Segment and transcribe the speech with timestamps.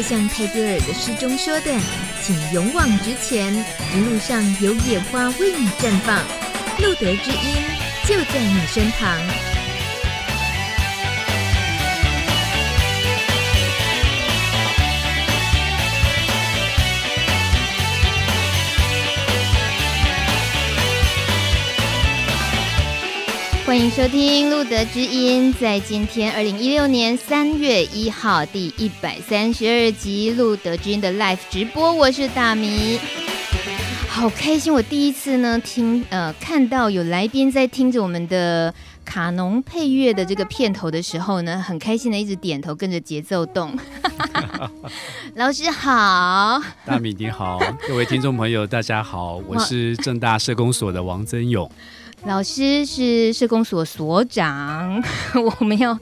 [0.00, 1.78] 就像泰戈尔的诗中说的，
[2.22, 3.52] 请勇往直前，
[3.94, 6.16] 一路上有野花为你绽放，
[6.78, 7.62] 路德之音
[8.06, 9.59] 就在你身旁。
[23.70, 25.54] 欢迎收听《路德之音》。
[25.56, 32.98] 在今天二零一六年三月一号第一百三十二集《路德之音》的 Live 直播，我是大米，
[34.08, 34.74] 好开心！
[34.74, 38.74] 我第一次呢听呃看到有来宾在听着我们的
[39.04, 43.78] 卡农配乐的这个片头的时候呢，很开心的一直点头跟着节奏动。
[45.36, 51.70] 老师好，大米你好，各位听众朋友大家好，我是正大社工所的王增勇。
[52.26, 55.02] 老师是社工所所长，
[55.58, 55.98] 我们要，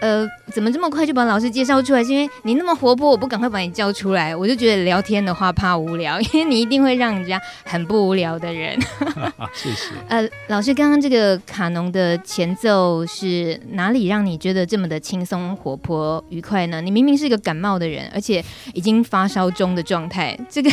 [0.00, 2.04] 呃，怎么这么快就把老师介绍出来？
[2.04, 8.78] 是因为你那么活泼，我不赶快把你叫出来，我就觉得聊天的话怕无聊， 因为你一定会让人家很不无聊的人。
[9.54, 9.90] 谢谢。
[10.08, 16.82] 呃，老师，刚刚这个卡农的前奏是哪里让你觉得这么的轻松、活泼、愉快呢？
[16.82, 20.70] 你明明是一个感冒的人，而且已经发烧中的状态，这个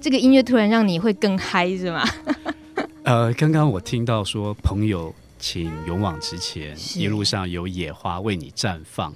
[0.00, 2.04] 这个音乐突然让你会更嗨，是吗？
[3.04, 9.12] 呃，刚刚我听到说，朋友，请勇往直前，一路上有野花为你绽放。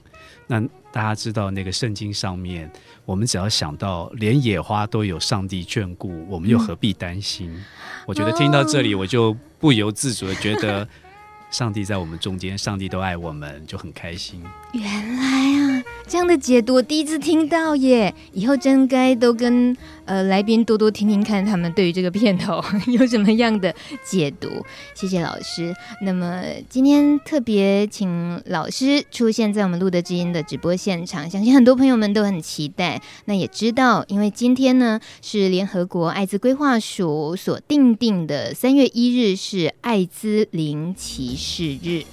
[0.48, 2.68] 那大家知道，那个圣经上面，
[3.04, 7.52] 我们只要想到连野花都有上帝眷顾，我们又何必担心？
[7.54, 7.64] 嗯、
[8.06, 10.86] 我觉得听到这里，我就不由自主的觉得，
[11.52, 14.42] 上帝在我们中间，上帝都爱我们，就很开心。
[14.72, 15.75] 原来啊。
[16.08, 18.14] 这样的解读我第一次听到耶！
[18.32, 23.74] 以后真该都跟呃来宾多多听听看，他们对于这个片头 有什么样的
[24.04, 24.48] 解读。
[24.94, 25.74] 谢谢老师。
[26.02, 33.02] 那么今天特别请老师出现在我们露德知音的直播现场，相信很多朋友们都很期待。
[33.24, 42.04] 那也知道，因为今天呢是联合国艾滋规划署所定定的三月一日是艾滋零歧视日。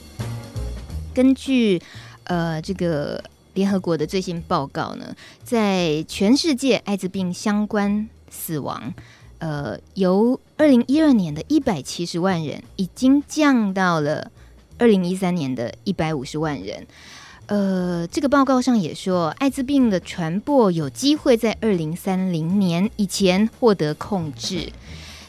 [1.14, 1.80] 根据
[2.24, 3.24] 呃这个。
[3.53, 8.94] 联合国的最新报告呢，在全世界艾滋病相关死亡，
[9.38, 14.31] 呃，由二零一二年的一百七十万人，已经降到了
[14.78, 16.88] 二零一三年的一百五十万人。
[17.46, 24.72] 呃，这个报告上也说，艾滋病的传播有机会在二零三零年以前获得控制。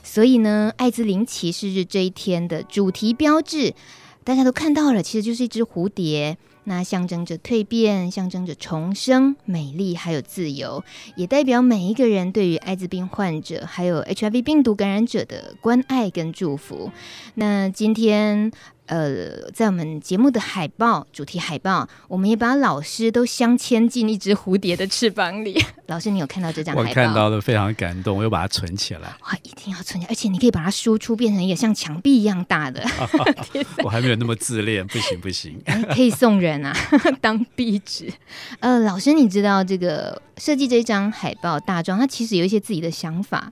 [0.03, 3.75] 所以呢，艾滋病歧视日这一天的主题标志，
[4.23, 6.39] 大家都看到了，其实就是一只蝴蝶。
[6.65, 10.83] 那象征着蜕变，象征着重生、美丽，还有自由，
[11.17, 16.91] 也代表每一个人对于艾滋病患者还有 HIV 病毒感染者的关爱跟祝福。
[17.35, 18.51] 那今天。
[18.87, 25.59] 呃，在我们节目的海报主题海报，我们也把老师都镶嵌进一只蝴蝶的翅膀里。
[25.89, 26.89] 老师，你有看到这张海报？
[26.89, 29.01] 我看到了，非常感动，我又把它存起来。
[29.23, 32.85] 哇，一定要存起来，而且你可以把它输出，变成一个像墙壁一样大的。
[33.83, 35.59] 我还没有那么自恋，不行不行。
[35.95, 36.77] 可以送人啊，
[37.23, 38.13] 当壁纸。
[38.61, 43.51] 呃，老师，你知道这个设计这张海报大壮，他其实有一些自己的想法，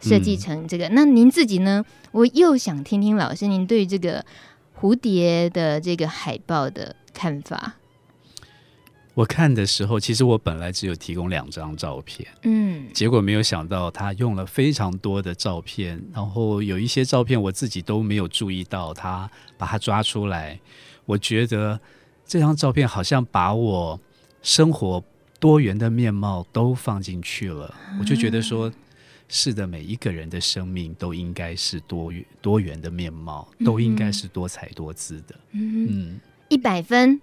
[0.00, 0.88] 设计成这个。
[0.88, 1.84] 嗯、那您自己呢？
[2.10, 4.24] 我又想听听老师您对于这个。
[4.82, 7.74] 蝴蝶的这个海报的看法，
[9.14, 20.58] 我看的时候，其实我本来只有提供两张照片，嗯，结果没有想到他用了非常多的照片，然后有一些照片我自己都没有注意到，他把它抓出来，
[21.04, 21.78] 我觉得
[22.26, 24.00] 这张照片好像把我
[24.42, 25.04] 生活
[25.38, 28.72] 多元的面貌都放进去了，我就觉得说。
[29.34, 35.34] 是的，每一个人的生命都应该是多元多元的面貌，都应该是多彩多姿的。
[35.52, 36.20] 嗯，
[36.50, 37.18] 一百分，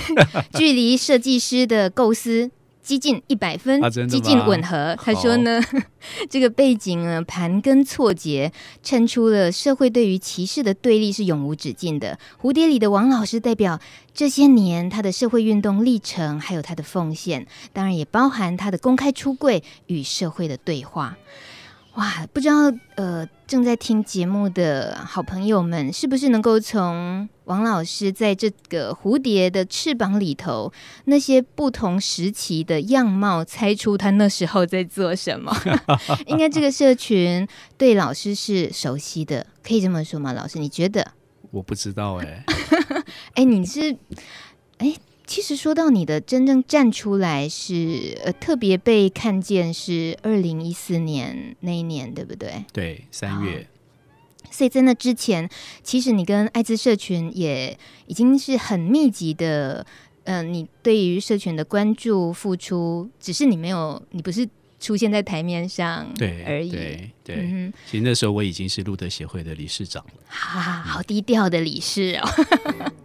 [0.56, 2.50] 距离设计师的构思
[2.82, 4.96] 接近一百分，啊、接近吻合。
[5.02, 5.60] 他说呢，
[6.30, 8.50] 这个背景呢盘根错节，
[8.82, 12.18] 衬出了社会对于歧视的对立是永无止境的。
[12.40, 13.78] 蝴蝶里的王老师代表
[14.14, 21.18] 这些年他的社会运动历程，还有他的奉献，当然也包含他的公开出柜与社会的对话。
[21.94, 30.72] 哇，不知道呃，正在听节目的好朋友们，是不是能够从王老师在这个蝴蝶的翅膀里头
[31.06, 35.54] 那些不同时期的样貌，猜出他那时候在做什么？
[36.26, 37.46] 应该这个社群
[37.76, 40.32] 对老师是熟悉的，可以这么说吗？
[40.32, 41.12] 老师，你觉得？
[41.50, 42.44] 我不知道哎、欸，
[43.34, 43.96] 哎，你是
[44.78, 44.94] 哎。
[45.30, 52.64] 其实说到你的真正站出来是呃特别被看见是二零一四年那一年，对不对？
[52.72, 53.64] 对，三月。
[54.50, 55.48] 所以在那之前，
[55.84, 59.86] 其实你跟艾滋社群也已经是很密集的
[60.24, 64.44] 嗯、呃，你对于社群的关注付出，只是你没有，你不是
[64.80, 66.72] 出现在台面上对而已。
[66.72, 70.14] 对对，对嗯、其实那时候我已经是路德协会的理事长了。
[70.26, 72.28] 哈、啊，好低调的理事哦。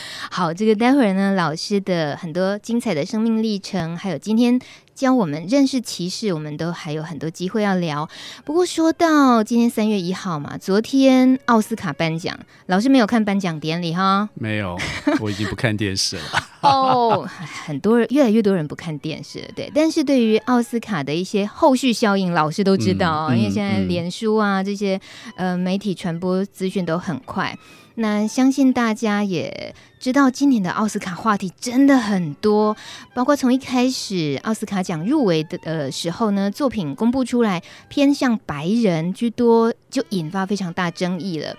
[0.30, 4.60] 好，这个待会儿呢，老师的很多精彩的生命历程，还有今天。
[4.94, 8.06] 教我们认识歧视，我们都还有很多机会要聊。
[8.44, 14.28] 不过说到今天三月一号嘛，昨天奥斯卡颁奖，老师没有看颁奖典礼哈？
[14.34, 14.78] 没有，
[15.18, 16.22] 我已经不看电视了。
[16.60, 17.26] 哦，
[17.64, 19.72] 很多人，越来越多人不看电视了，对。
[19.74, 25.00] 但是对于奥斯卡的一些后续效应，老师都知道，嗯嗯、因为现在脸书啊这些
[25.36, 27.58] 呃媒体传播资讯都很快。
[27.96, 32.76] 那相信大家也知道，今年的奥斯卡话题真的很多，
[33.14, 41.54] 包括从一开始奥斯卡奖入围的呃时候呢，作品公布出来偏向白人居多，就引发非常大争议了。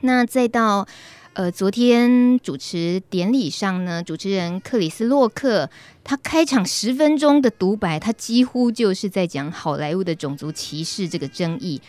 [0.00, 0.86] 那再到
[1.34, 5.68] 呃昨天主持典礼上呢，主持人克里斯洛克
[6.02, 11.80] 他开场十分钟的独白，他几乎就是在讲好莱坞的种族歧视这个争议。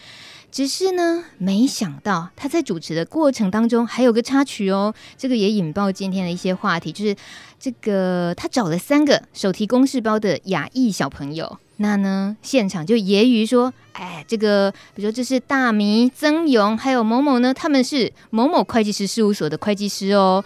[0.55, 7.13] 只是呢，没想到他在主持的过程当中还有个插曲哦，这个也引爆今天的一些话题，就是
[7.59, 20.41] 这个他找了三个手提公事包的亚裔小朋友，那呢现场就揶揄说，哎，这个比如说这是大迷、曾勇还有某某呢，他们是某某会计师事务所的会计师哦。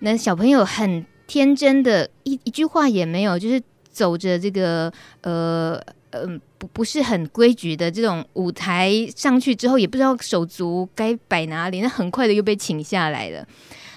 [0.00, 3.62] 那小朋友很天真的一一句话也没有，就是
[3.92, 5.80] 走着这个呃。
[6.12, 13.46] 嗯，不不是很规矩的这种舞台上去之后，也不知道手足该摆哪里，那很快的又被请下来了。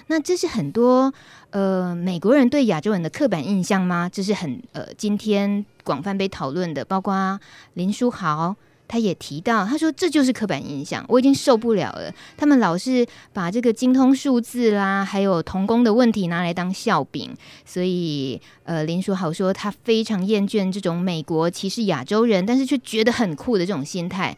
[0.08, 1.12] 那这是很多
[1.50, 4.10] 呃美国人对亚洲人的刻板印象吗？
[4.12, 7.40] 这是很呃今天广泛被讨论的，包括
[7.74, 8.56] 林书豪。
[8.88, 12.12] 他也提到，他说这就是刻板印象，我已经受不了了。
[12.36, 17.34] 他们老是把这个精通数字啦，还有童工的问题拿来当笑柄，
[17.64, 24.36] 所以呃，林书豪说他非常厌倦这种美国歧视亚洲人，但是却觉得很酷的这种心态。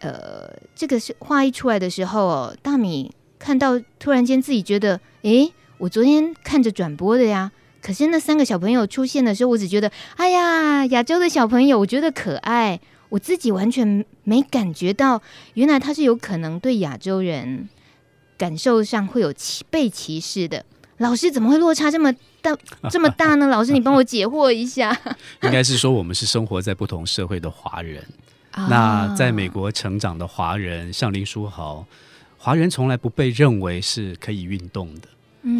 [0.00, 7.52] 呃，这个是话一出来的时候，大米看到突然间自己觉得，诶，我昨天看着转播的呀，
[7.82, 12.80] 可是那三个小朋友出现的时候，我只觉得，哎呀，亚洲的小朋友，我觉得可爱。
[13.08, 15.22] 我自己完全没感觉到，
[15.54, 17.68] 原来他是有可能对亚洲人
[18.36, 20.64] 感受上会有歧被歧视的。
[20.98, 22.56] 老师怎么会落差这么大
[22.90, 23.48] 这么大呢？
[23.48, 24.98] 老师，你帮我解惑一下。
[25.42, 28.02] 应该是说，我们是生活在不同社会的华人。
[28.70, 31.86] 那在美国成长的华人，像林书豪，
[32.38, 35.08] 华人从来不被认为是可以运动的。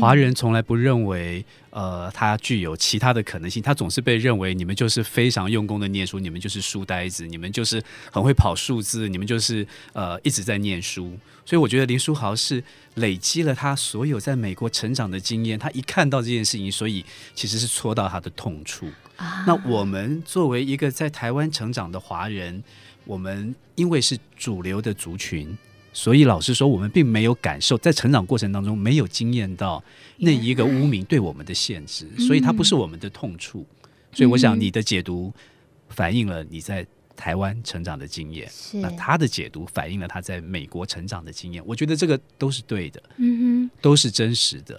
[0.00, 3.62] 华人从来不认为，呃，他具有其他的可能性。
[3.62, 11.16] 他总是被认为，你们就是非常用功的念书，你们就是书呆子，你们就是很会跑数字，你们就是呃一直在念书。
[11.44, 12.62] 所以我觉得林书豪是
[12.94, 15.56] 累积了他所有在美国成长的经验。
[15.56, 17.04] 他一看到这件事情，所以
[17.34, 18.90] 其实是戳到他的痛处。
[19.16, 19.44] 啊。
[19.46, 22.64] 那我们作为一个在台湾成长的华人，
[23.04, 25.56] 我们因为是主流的族群。
[25.96, 29.82] 所以老实说，我们并没有感受，在成长过程当中没有经验到
[30.18, 33.64] 那一个污名对我们的限制，所以它不是我们的痛处。
[34.12, 35.32] 所以我想你的解读
[35.88, 41.62] 反映了你在台湾成长的经验，那他的解读反映了他在美国成长的经验。
[41.66, 44.78] 我觉得这个都是对的，嗯哼，都是真实的。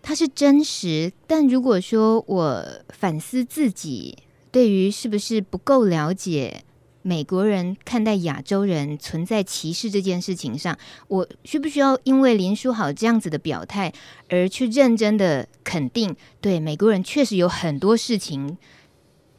[0.00, 4.16] 它是真实，但如果说我反思自己，
[4.52, 6.62] 对于是不是不够了解。
[7.04, 10.78] 美国人看待亚洲人存在歧视这件事情上，
[11.08, 13.92] 我需不需要因为林书豪这样子的表态
[14.28, 16.14] 而去认真的肯定？
[16.40, 18.56] 对，美国人确实有很多事情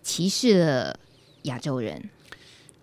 [0.01, 0.99] 歧视了
[1.43, 2.09] 亚洲人。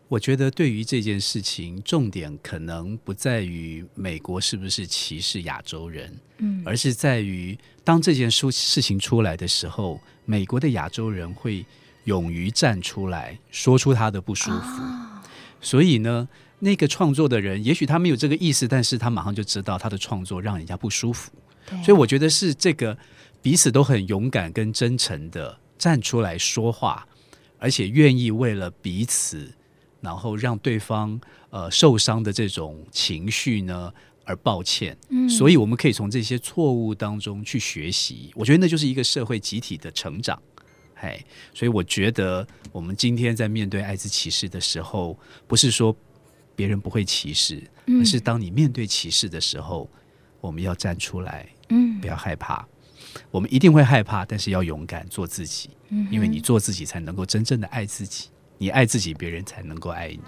[0.08, 11.66] 我觉得对于这件事情，重点可能不在于美国是不是歧视亚洲人，嗯，而是在于当这件事事情出来的时候，美国的亚洲人会。
[12.04, 14.82] 勇于站出来说出他的不舒服，
[15.60, 16.28] 所以呢，
[16.60, 21.30] 那个创作的人，也许他没有这个意思，但是他马上就知道他的创作让人家不舒服。
[21.84, 22.96] 所以我觉得是这个
[23.42, 27.06] 彼此都很勇敢跟真诚的站出来说话，
[27.58, 29.52] 而且愿意为了彼此，
[30.00, 33.92] 然后让对方呃受伤的这种情绪呢
[34.24, 34.96] 而抱歉。
[35.10, 38.32] 嗯，所以我们可以从这些错误当中去学习。
[38.34, 40.40] 我觉得那就是一个社会集体的成长。
[41.00, 41.18] 哎，
[41.54, 45.96] 所以我觉得我们今天在面对艾滋歧视的时候，不是说
[46.54, 49.88] 别人不会歧视，而是当你面对歧视的时候，
[50.40, 52.66] 我们要站出来，嗯，不要害怕。
[53.30, 55.70] 我们一定会害怕，但是要勇敢做自己，
[56.10, 58.28] 因为你做自己才能够真正的爱自己，
[58.58, 60.20] 你爱自己，别人才能够爱你。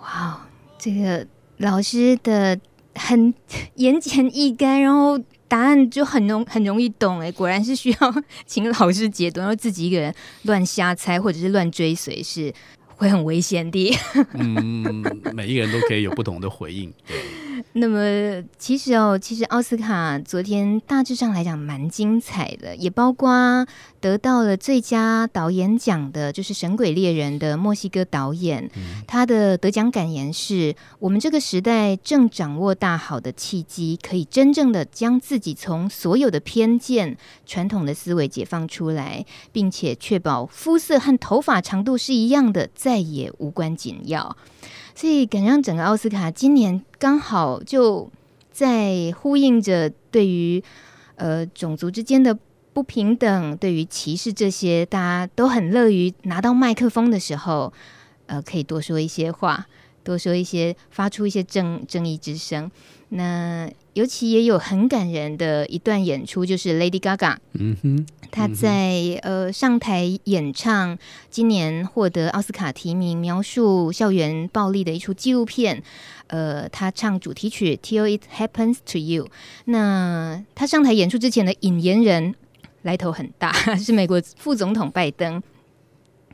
[0.00, 1.26] 哇，这个
[1.58, 2.58] 老师的
[2.94, 3.34] 很
[3.76, 5.22] 言简意赅，然后。
[5.52, 8.14] 答案就很容很容易懂哎，果然是需要
[8.46, 12.50] 请老师解读，然后自己一个人乱瞎猜或者是乱追随是
[12.96, 13.94] 会很危险的。
[14.32, 15.04] 嗯，
[15.34, 16.90] 每一个人都可以有不同的回应。
[17.06, 17.18] 对。
[17.72, 23.66] 那么其实哦，其实奥斯卡昨天大致上来讲蛮精彩的，也包括
[24.00, 37.16] 得到了最佳导演奖的，就是《神鬼猎人》的墨西哥导演，嗯、他的得奖感言是：我们这个时代正掌握大好的契机，可以真正的将自己从所有的偏见、
[37.46, 44.36] 传统的思维解放出来，并且确保肤色和头发长度是一样的，再也无关紧要。
[44.94, 48.10] 所以，感觉上整个奥斯卡今年刚好就
[48.50, 50.62] 在呼应着对于
[51.16, 52.38] 呃种族之间的
[52.72, 57.72] 不平等、对于歧视这些，大家都很乐于拿到麦克风的时候，
[58.26, 59.66] 呃，可以多说一些话，
[60.02, 62.70] 多说一些，发出一些正正义之声。
[63.10, 70.98] 那尤其也有很感人的一段演出，就是 Lady Gaga，嗯哼，她在呃上台演唱
[71.30, 75.82] 今年获得奥斯卡提名，描述校园暴力的一出纪录片，
[76.28, 79.28] 呃，他唱主题曲 Till It Happens to You。
[79.66, 82.34] 那他上台演出之前的引言人
[82.82, 85.42] 来头很大， 是美国副总统拜登。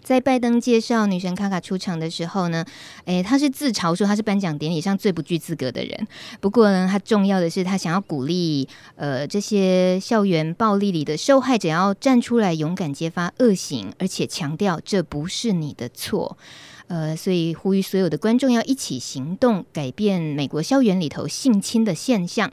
[0.09, 2.65] 在拜登介绍女神卡卡出场的时候呢，
[3.05, 6.09] 诶，他是自嘲说他是颁奖典礼上最不具资格的人。
[6.41, 16.39] 不过呢，他重要的是他想要鼓励呃这些校园暴力里的受害者要站出来勇敢揭发恶行，而且强调这不是你的错。
[16.87, 22.51] 呃，所以呼吁所有的观众要一起行动，改变美国校园里头性侵的现象。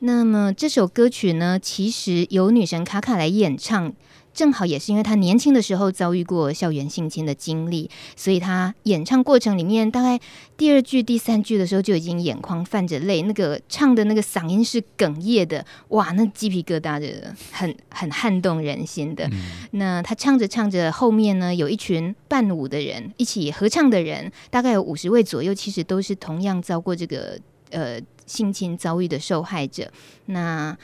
[0.00, 3.94] 那么这首歌曲呢，其实由女神卡卡来演唱。
[4.38, 10.16] 正好也是因为他年轻的时候遭遇过校园性侵的经历，所以他演唱过程里面，大概
[10.56, 19.28] 第二句、第三句的时候就已经眼眶泛着泪，那个唱的那个嗓音是哽咽的，哇，那鸡皮疙瘩的，很很撼动人心的。
[19.72, 27.36] 那他唱着唱着，后面呢有一群伴舞的人，一起合唱的人，大概有五十位左右，其实都是同样遭过这个
[27.70, 29.90] 呃性侵遭遇的受害者。
[30.26, 30.78] 那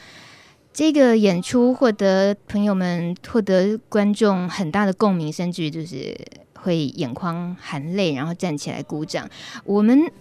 [0.75, 6.13] 这个演出获得朋友们、获得观众很大的共鸣，甚至就是
[6.53, 9.25] 会眼眶含泪，然后站起来鼓掌。
[9.63, 10.11] 我们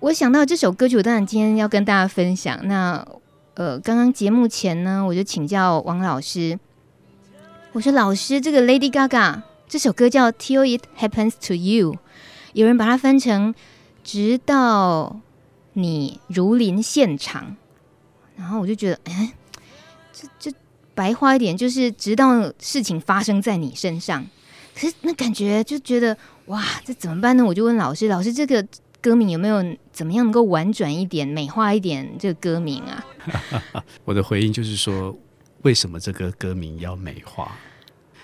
[0.00, 2.60] 我想到这首歌曲，我当然今天要跟大家分享。
[2.68, 3.02] 那
[3.54, 6.58] 呃，刚刚节目前呢，我就请教王老师，
[7.72, 11.94] 我说老师，这个 Lady Gaga 这首歌叫《Till It Happens to You》，
[12.52, 13.54] 有人把它翻成
[14.04, 15.18] “直到
[15.72, 17.56] 你如临现场”，
[18.36, 19.32] 然后我就觉得，哎。
[20.38, 20.52] 就
[20.94, 24.24] 白话一点，就是直到事情发生在你身上。
[24.74, 26.16] 可是那感觉就觉得
[26.46, 27.44] 哇，这怎么办呢？
[27.44, 28.66] 我就问老师，老师这个
[29.00, 33.04] 歌名有没有怎么样能够婉转一点、美化一点这个歌名啊？
[34.04, 35.16] 我的回应就是说，
[35.62, 37.56] 为什么这个歌名要美化？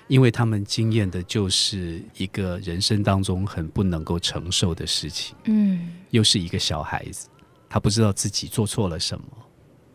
[0.07, 5.37] 因为他们经验的就是一个人生当中很不能够承受的事情。
[5.45, 7.29] 嗯，又是一个小孩子，
[7.69, 9.25] 他不知道自己做错了什么，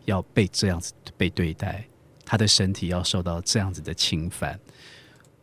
[0.04, 1.84] 要被这样子被对待。
[2.26, 4.58] 他的身体要受到这样子的侵犯，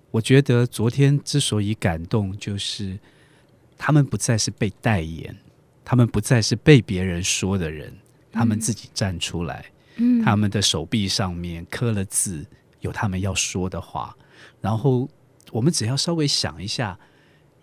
[0.09, 2.99] 我觉得昨天之所以感动，就是
[3.77, 5.37] 他们不再是被代言，
[5.85, 7.95] 他们不再是被别人说的人，
[8.31, 9.63] 他们自己站出来，
[9.97, 12.43] 嗯，他们的手臂上面刻了字，
[12.79, 14.17] 有他们要说的话，
[14.59, 15.07] 然后
[15.51, 16.97] 我们只要稍微想一下，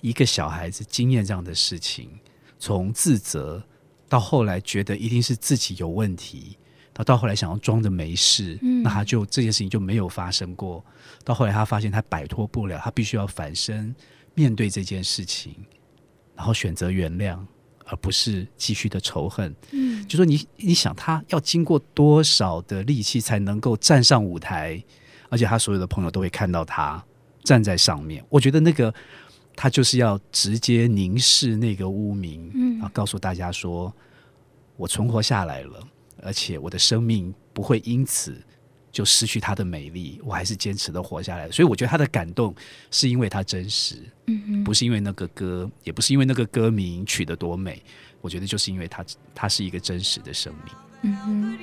[0.00, 2.20] 一个小孩子经验这样的事情，
[2.60, 3.64] 从自责
[4.08, 6.56] 到后来觉得一定是自己有问题。
[7.04, 10.84] 到后来想要装着没事，嗯、那他就这件事情就没有发生过。
[11.24, 13.94] 到后来他发现他摆脱不了，他必须要反身
[14.34, 15.54] 面对这件事情，
[16.34, 17.38] 然后选择原谅，
[17.84, 19.54] 而不是继续的仇恨。
[19.72, 24.82] 嗯，就说你你想他要经过多少的力气才能够站上舞台，
[25.28, 27.04] 而且他所有的朋友都会看到他
[27.44, 28.24] 站在上面。
[28.28, 28.92] 我觉得那个
[29.54, 33.92] 他就是要直接凝视那个污名，嗯，然后告诉大家说，
[34.76, 35.80] 我存活下来了。
[36.22, 38.36] 而且我的生命不会因此
[38.90, 41.50] 就失去它的美丽，我还是坚持的活下来。
[41.50, 42.54] 所以我觉得他的感动
[42.90, 43.96] 是因为他真实，
[44.26, 47.82] 嗯哼，不是因为那个歌，也不是因为那个歌名取得多美。
[48.20, 50.74] 我觉得就是因为他，他是一个真实的生命。
[51.02, 51.58] 嗯哼。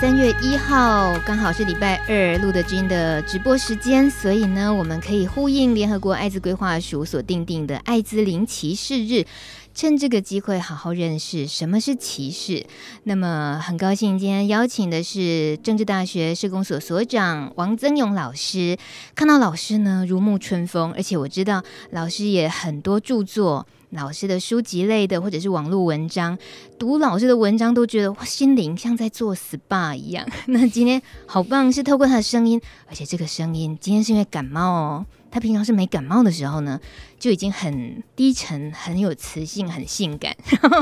[0.00, 9.24] 三月一号，刚好是礼拜二，陆德军的直播时间，所以呢，我们可以呼应联合国艾滋规划署所定定的艾滋零歧视日，
[9.72, 12.66] 趁这个机会好好认识什么是歧视。
[13.04, 18.76] 那么，很高兴今天邀请的是政治大学社工所所长王增勇老师。
[19.14, 23.66] 看到老师呢，如沐春风，而且我知道老师也很多著作。
[23.94, 26.36] 老师的书籍类的，或者是网络文章，
[26.78, 30.26] 读老师的文章都觉得哇，心灵像在做 SPA 一样。
[30.48, 35.06] 那今天好棒，是透过他的声音，而且这个声音今天是因为感冒哦。
[35.30, 36.78] 他平常是没感冒的时候呢，
[37.18, 40.32] 就已经很低沉、很有磁性、很性感。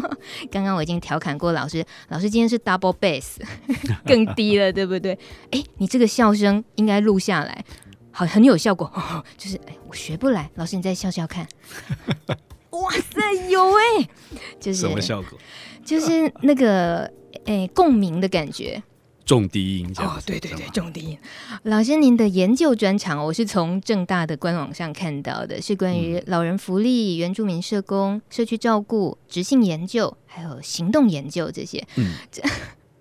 [0.53, 3.37] 刚刚我已经调侃过老师，老师今天是 double bass，
[4.05, 5.19] 更低了，对不对？
[5.53, 7.65] 哎，你这个笑声应该录下来，
[8.11, 8.93] 好，很有效果。
[9.39, 11.49] 就是，我学不来，老师你再笑笑看。
[12.73, 14.09] 哇塞，有哎、欸，
[14.61, 15.39] 就是什么效果？
[15.85, 17.05] 就是那个
[17.45, 18.83] 哎、 欸，共鸣的感觉，
[19.25, 19.93] 重低音。
[19.99, 21.19] 哦，对对对，重低音。
[21.65, 31.87] 老师，您的研究专长，我是从正大的官网上看到的，是关于老人福利、原住民社工、社区照顾、质性研究，还有行动研究这些。
[31.97, 32.15] 嗯。
[32.31, 32.43] 这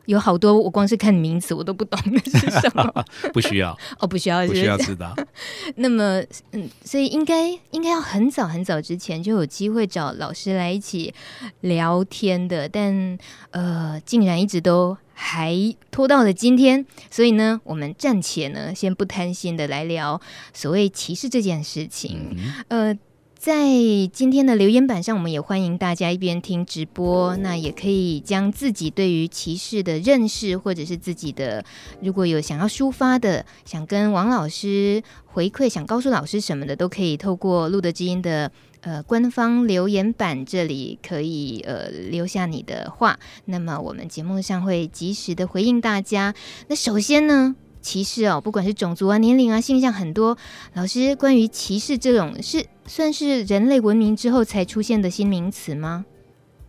[0.06, 3.06] 有好多，我光是看名词我都不懂那是什么。
[3.34, 5.16] 不需要哦，不需要，不需要知道。
[5.78, 11.14] 那么，嗯，所以应该应该要很早很早之前就有机会找老师来一起
[11.62, 13.18] 聊天的，但
[13.52, 15.56] 呃，竟然一直都还
[15.92, 16.86] 拖到了今天。
[17.10, 20.20] 所以呢，我们暂且呢，先不贪心的来聊
[20.54, 22.36] 所谓歧视这件事情。
[22.70, 22.98] 嗯、呃。
[23.42, 23.66] 在
[24.14, 31.66] 今天的留言板上，我们也欢迎大家一边听直播，那也可以将自己对于歧视的认识，或者是自己的
[32.04, 38.52] 如果有想要抒发的，想跟王老师回馈，想告诉老师什么的，都可以透过路德基因的
[38.82, 46.36] 呃官方留言板这里可以呃留下你的话，那么我们节目上会及时的回应大家。
[46.68, 50.38] 那首先呢，歧视哦，不管是种族啊、年龄啊、性向，很多
[50.74, 56.06] 老师关于歧视这种是算是人类文明之后才出现的新名词吗？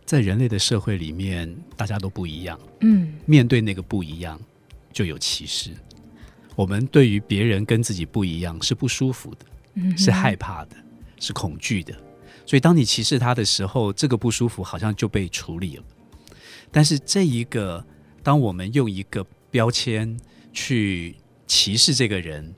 [0.05, 4.39] 在人类的社会里面，大家都不一样，嗯，面对那个不一样，
[4.91, 5.71] 就有歧视。
[6.55, 9.45] 我们对于别人跟自己不一样是不舒服的，
[9.75, 10.75] 嗯，是害怕的，
[11.19, 11.93] 是恐惧的。
[12.45, 15.83] 所以当你歧视他的时候，这个不舒服好像就被处理了。
[16.71, 17.85] 但是这一个，
[18.21, 20.19] 当我们用一个标签。
[20.53, 21.15] 去
[21.47, 22.53] 歧视这个人，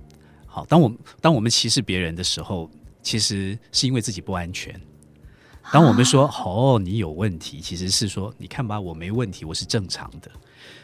[0.45, 0.65] 好。
[0.65, 2.69] 当我们当我们歧视别人的时候，
[3.01, 4.79] 其实是因为自己不安全。
[5.71, 10.29] 当我们说“哦，你有问题”，其实是说“你看吧，我没问题，我是正常的”。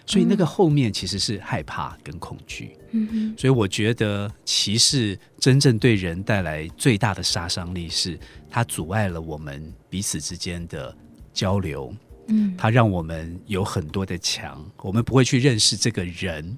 [0.08, 2.76] 所以那个后面其实是害怕跟恐惧。
[2.90, 3.36] 嗯嗯。
[3.38, 8.20] 所以我觉得歧视真正对人带来最大的杀伤力，是
[8.50, 10.96] 它阻碍了我们彼此之间的
[11.32, 11.94] 交流。
[12.30, 12.56] 嗯。
[12.58, 16.58] 它让我们有很多的墙，我们不会去认识这个人。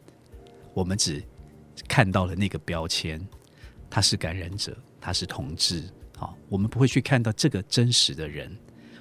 [0.74, 1.24] 我们只
[1.88, 3.20] 看到了那个标签，
[3.90, 5.84] 他是感染者，他是同志，
[6.18, 8.52] 好，我们不会去看到这个真实的人，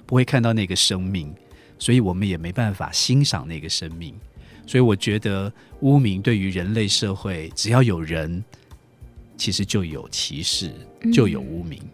[0.05, 1.33] 不会看到那个生命，
[1.79, 4.15] 所以我们也没办法欣赏那个生命。
[4.65, 8.43] 所以我觉得污名对于人类社会，只要有人，
[9.35, 10.71] 其实就有歧视，
[11.11, 11.79] 就有污名。
[11.83, 11.89] 嗯。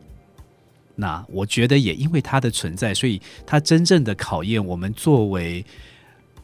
[0.95, 5.65] 那我觉得也因为它的存在，所以它真正的考验我们作为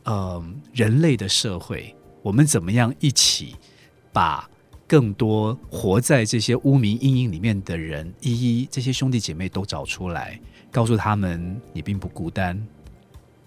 [0.03, 0.43] 呃
[0.73, 1.93] 人类的社会。
[2.25, 3.55] 我们怎么样一起
[4.11, 4.49] 把
[4.87, 10.39] 更多活在这些污名阴影里面的人，一一这些兄弟姐妹都找出来，
[10.71, 12.59] 告诉他们你并不孤单。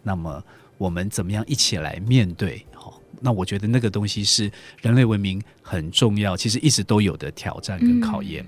[0.04, 0.40] 那么
[0.76, 2.64] 我们怎么样一起来面对？
[2.72, 4.48] 好，那我觉得那个东西是
[4.80, 8.46] 人类文明很重要，其实一直都有的挑战跟考验。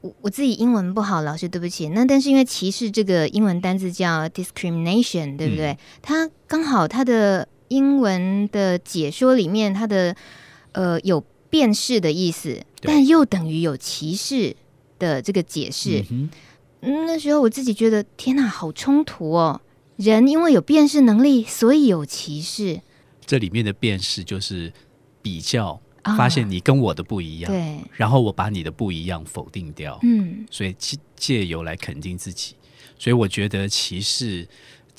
[0.00, 1.90] 我、嗯、我自己英文不好，老师对不起。
[1.90, 5.70] 那但是因为歧视这个英文单字叫 discrimination，对不对？
[5.70, 7.46] 嗯、它刚好它的。
[7.72, 10.14] 英文的解说里面，它的
[10.72, 14.54] 呃有辨识的意思，但又等于有歧视
[14.98, 16.04] 的这个解释。
[16.82, 19.60] 嗯，那时候我自己觉得，天哪，好冲突哦！
[19.96, 22.80] 人因为有辨识能力，所以有歧视。
[23.24, 24.72] 这里面的辨识就是
[25.22, 25.80] 比较，
[26.16, 29.98] 发现你跟我的不一样，对，哦，然后我把你的不一样否定掉。
[30.02, 32.56] 嗯，所以借借由来肯定自己。
[32.98, 34.46] 所以我觉得歧视。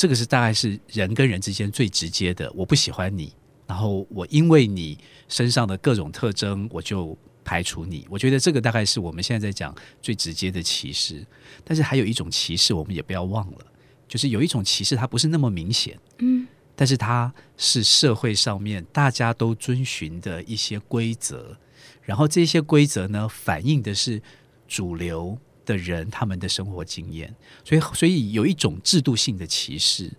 [0.04, 3.32] 这个是大概是人跟人之间最直接的，我不喜欢你，
[3.66, 4.98] 然后我因为你
[5.30, 8.06] 身上的各种特征，我就排除你。
[8.10, 11.26] 我觉得这个大概是我们现在在讲最直接的歧视。
[11.64, 13.60] 但是还有一种歧视，我们也不要忘了，
[14.06, 21.58] 就是有一种歧视，它不是那么明显，嗯，但是它是社会上面大家都遵循的一些规则，
[22.02, 24.22] 然后这些规则呢，反映的是
[24.68, 25.40] 主流。
[25.66, 30.12] 的人，他们的生活经验，所以所以有一种制度性的歧视，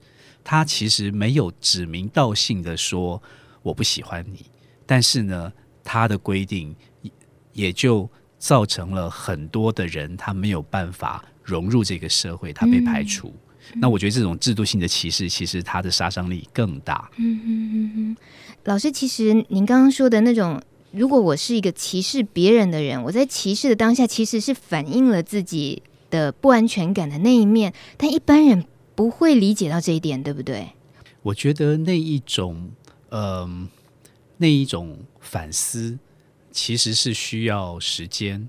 [0.42, 3.22] 他其实没有指名道姓的说
[3.62, 4.46] 我不喜欢你，
[4.86, 5.52] 但是呢，
[5.82, 6.74] 他的规定
[7.52, 13.34] 也就造成了很多的人他没有办法融入这个社会，他被排除。
[13.72, 17.10] 嗯、那我觉得这种制度性的歧视，其实它的杀伤力更大。
[17.16, 18.16] 嗯嗯嗯嗯，
[18.64, 20.60] 老师，其实您刚刚说的那种，
[20.94, 30.68] 如果我是一个歧视别人的人，我在歧视的当下，其实是反映了自己的不安全感的那一面，但一般人不会理解到这一点，对不对？
[31.22, 32.70] 我觉得那一种，
[33.10, 33.68] 嗯、
[34.36, 35.98] 那一种反思，
[36.52, 38.48] 其实是需要时间，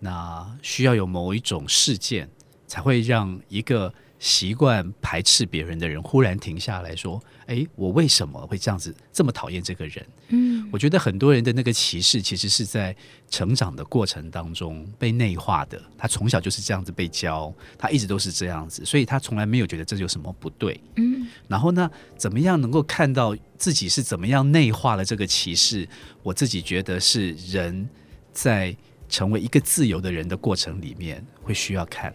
[0.00, 2.28] 那需要有某一种事件，
[2.66, 3.94] 才会让一个。
[4.18, 12.94] 习惯排斥别人的人忽然停下来说：“哎，我为什么会这样子这么讨厌这个人？”嗯，我觉得很多人的那个歧视其实是在
[13.30, 15.80] 成长的过程当中被内化的。
[15.96, 20.80] 他从小就是这样子被教，他一直都是这样子，所以他从来没有觉得这有什么不对。
[20.96, 25.88] 嗯，然后呢，怎么样能够看到自己是怎么样内化了这个歧视？
[26.22, 27.88] 我自己觉得是人
[28.32, 28.76] 在
[29.08, 32.12] 成为一个自由的人的过程里面会需要看。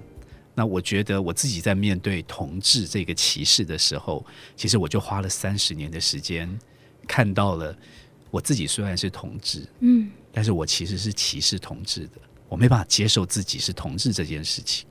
[0.61, 4.23] 那我觉得我自己在面对同志这个歧视的时候，
[4.55, 6.47] 其实我就花了三十年的时间，
[7.07, 7.75] 看到了
[8.29, 14.85] 我自己虽然是同志，嗯，但是我其实是歧视同志的，我没办法接受自己是同志这件事情，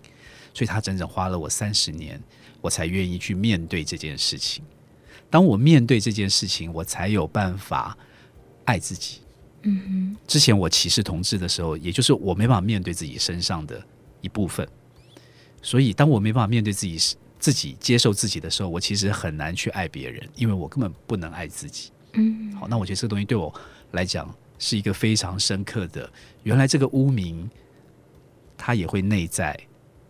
[0.52, 2.20] 所以他整整花了我三十年，
[2.61, 4.64] 我才愿意去面对这件事情。
[5.30, 7.96] 当我面对这件事情，我才有办法
[8.64, 9.20] 爱自己。
[9.62, 13.80] 嗯哼，之前我歧视同志的时候，也就是我没办法面对自己身上的
[14.20, 14.68] 一部分。
[15.62, 21.90] 所以，当我没办法面对自己、自己接受自己的时候，我其实很难去爱别人，因为我根本不能爱自己。
[22.14, 23.53] 嗯，好，那我觉得这个东西对我
[23.92, 26.11] 来讲是一个非常深刻的。
[26.42, 27.49] 原来这个污名，
[28.57, 29.59] 它也会内在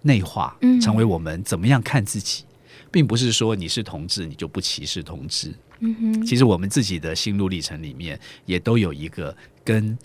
[0.02, 2.44] 内化，成为我们怎么样看自己，
[2.90, 5.54] 并不是说你是同志你就不歧视同志。
[5.80, 9.98] 嗯哼，其实我们自己的心路历程里面也都有一个跟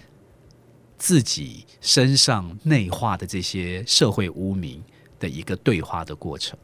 [0.97, 4.81] 自己身上内化的这些社会污名
[5.19, 6.57] 的一个对话的过程。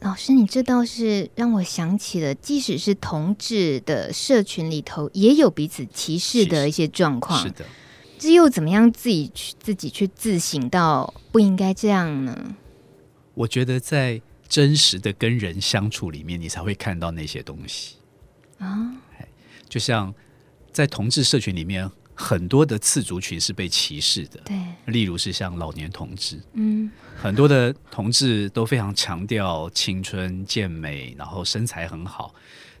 [0.00, 7.42] 老师，你这倒是让我想起了，即使是同志的社群里头，也有彼此歧视的一些状况。
[7.42, 7.64] 是的，
[8.18, 12.56] 这又怎么样自己去自己去自省到不应该这样呢？
[13.34, 17.96] 我觉得在真实的跟人相处里面，你才会看到那些东西
[18.58, 18.94] 啊。
[19.68, 20.14] 就像
[20.70, 21.90] 在同志社群里面。
[22.16, 26.88] 很多的次族群是被歧视的，对，例如是像老年同志，嗯，
[27.20, 32.32] 很多的同志都非常强调青春健美，然后身材很好，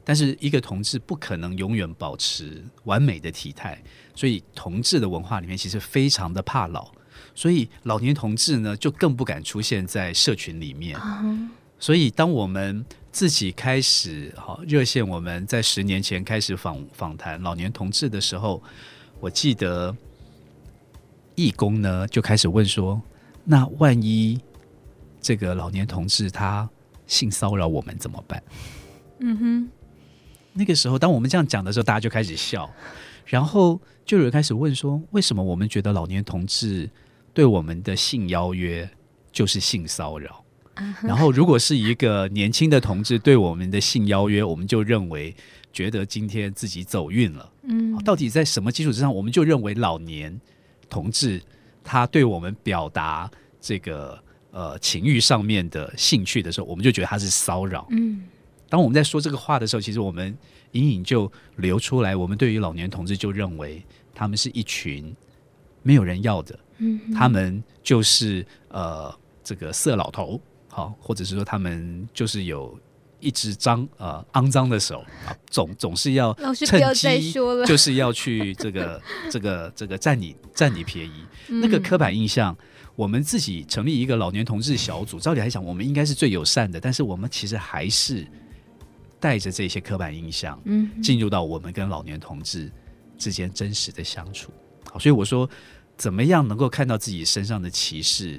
[0.04, 3.82] 但是一个同志不可能永远保持完美的体态，
[4.14, 6.92] 所以同志的文化里面其实非常的怕老，
[7.34, 18.62] 所以老年同志呢就更不敢出现在社群里面，嗯，所以当我们自己开始好热线，我们在十年前开始访访谈老年同志的时候。
[19.24, 19.96] 我记得
[21.34, 23.00] 义工呢就开始问说
[23.42, 24.38] ：“那万一
[25.18, 26.68] 这个老年同志他
[27.06, 28.42] 性骚扰我们怎么办？”
[29.20, 29.68] 嗯哼，
[30.52, 32.70] 那个时候当我们这样讲的时候，大家就开始笑，
[33.24, 36.90] 然后就有人开始问说：“为什么我们觉得老年同志
[37.32, 38.86] 对我们的性邀约
[39.32, 40.44] 就是性骚扰？
[41.00, 45.34] 然后如果是一个年轻的同志对我们的性邀约，我们就认为？”
[45.74, 50.40] 觉得今天自己走运了，嗯，到底在什么基础之上，我们就认为老年
[50.88, 51.42] 同志
[51.82, 53.28] 他对我们表达
[53.60, 54.16] 这个
[54.52, 58.22] 呃情欲上面的兴趣的时候，我们就觉得他是骚扰，嗯。
[58.68, 60.36] 当我们在说这个话的时候，其实我们
[60.72, 63.84] 隐隐就流出来，我们对于老年同志就认为
[64.14, 65.14] 他们是一群
[65.82, 72.78] 没有人要的，嗯，他们就是呃这个色老头，好，或者是说他们就是有。
[73.24, 77.32] 一只脏呃肮脏的手啊，总总是要趁机
[77.66, 79.00] 就是要去这个
[79.32, 81.24] 这个这个占你占你便宜。
[81.48, 82.54] 嗯、那个刻板印象，
[82.94, 88.26] 我们自己成立一个老年同志小组，照理来讲，我们应该是最友善的，但是我们其实还是
[89.18, 92.70] 带着这些刻板印象，嗯，进入到我们跟老年同志
[93.16, 94.52] 之间真实的相处。
[94.92, 95.48] 好，所以我说，
[95.96, 98.38] 怎么样能够看到自己身上的歧视，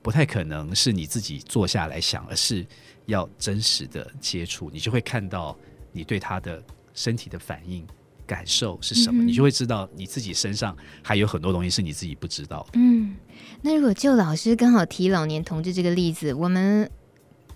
[0.00, 2.66] 不太可能是你自己坐下来想，而是。
[3.12, 5.56] 要真实的接触，你就会看到
[5.92, 6.62] 你对他的
[6.94, 7.86] 身体的反应、
[8.26, 12.70] 感受是什么，嗯、你就会知道你自己身上还有很多东西是你自己不知道的。
[12.74, 13.14] 嗯，
[13.60, 16.90] 那如果就老师刚好提老年同志这个例子，我们。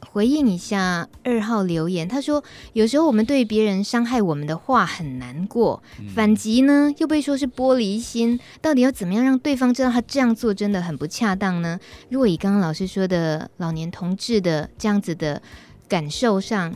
[0.01, 5.83] 回应一下二号留言，他说：“有时候我们对别人伤害我们的话很难过，
[6.15, 11.79] 反击呢又被说是玻璃心，到底要怎么样让对方知道他这样做真的很不恰当呢？
[12.09, 15.43] 如果以刚刚老师说的老年同志的这样子的
[15.89, 16.75] 感受上，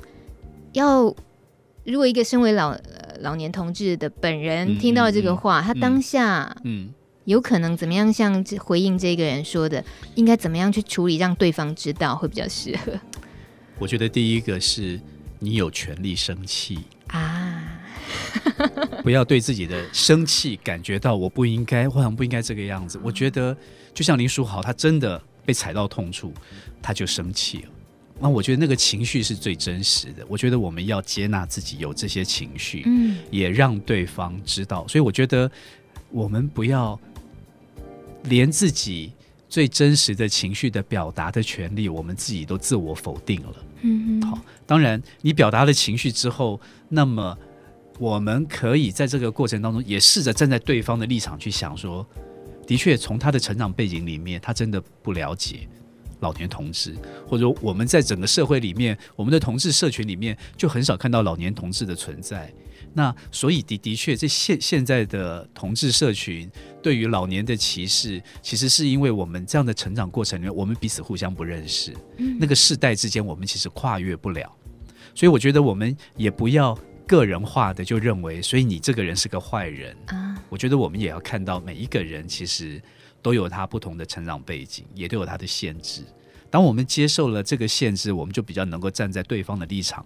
[0.73, 1.15] 要
[1.85, 2.77] 如果一个身为老
[3.21, 6.91] 老年同志的本人听到这个话，嗯嗯嗯、他当下嗯。
[7.27, 9.85] 有可能怎么样像回应这个人说的，
[10.17, 12.93] 应该怎么样去处理，让对方知道会比较适合？
[13.81, 15.01] 我觉得第一个是
[15.39, 17.81] 你有权利生气啊，
[19.03, 23.01] 不要对自己的生气感觉到我不应该，我好像不应该这个样子。
[23.03, 23.57] 我觉得
[23.95, 26.33] 就像林书豪，他真的被踩到痛处，
[26.83, 27.69] 他就生气了。
[28.21, 30.25] 那我觉得那个情绪是最真实的。
[30.29, 34.87] 我觉得我们要接纳自己有这些情绪，嗯，也让对方知道。
[34.87, 35.51] 所以我觉得
[36.11, 37.01] 我们不要。
[38.25, 39.15] 连自己
[39.49, 43.55] 最真实的情绪的表达的权利，我们自己都自我否定了。
[43.83, 47.37] 嗯，好，当然你表达了情绪之后，那么
[47.99, 52.07] 我们可以在这个过程当中，也试着站在对方的立场去想说，
[52.67, 55.69] 的确，从他的成长背景里面，他真的不了解
[56.21, 56.95] 老年同志，
[57.27, 62.53] 或者说我们在整个社会里面，我们的同志社群里面，就很少看到老年同志的存在。
[62.93, 66.51] 那所以的的确，这现现在的同志社群
[66.83, 74.51] 对于老年的歧视，其实是因为我们这样的成长过程里面，我们彼此互相不认识，嗯、那个世代之间，我们其实跨越不了。
[75.15, 76.77] 所以我觉得我们也不要
[77.07, 80.37] 个人化的就认为，所以你这个人是个坏人啊。
[80.49, 82.83] 我觉得我们也要看到每一个人其实
[83.23, 86.03] 都有他不同的成长背景，也都有他的限制。
[86.51, 90.05] 当我们接受了这个限制，我们就比较能够站在对方的立场。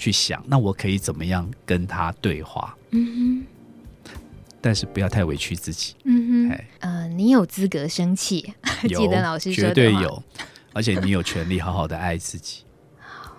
[0.00, 2.74] 去想，那我可以怎么样跟他对话？
[2.92, 4.12] 嗯哼，
[4.58, 5.94] 但是不要太委屈自己。
[6.04, 8.54] 嗯哼，呃，你有资格生气，
[8.88, 10.22] 记得老师说的绝对有，
[10.72, 12.62] 而且你有权利好好的爱自己。
[12.98, 13.36] 好，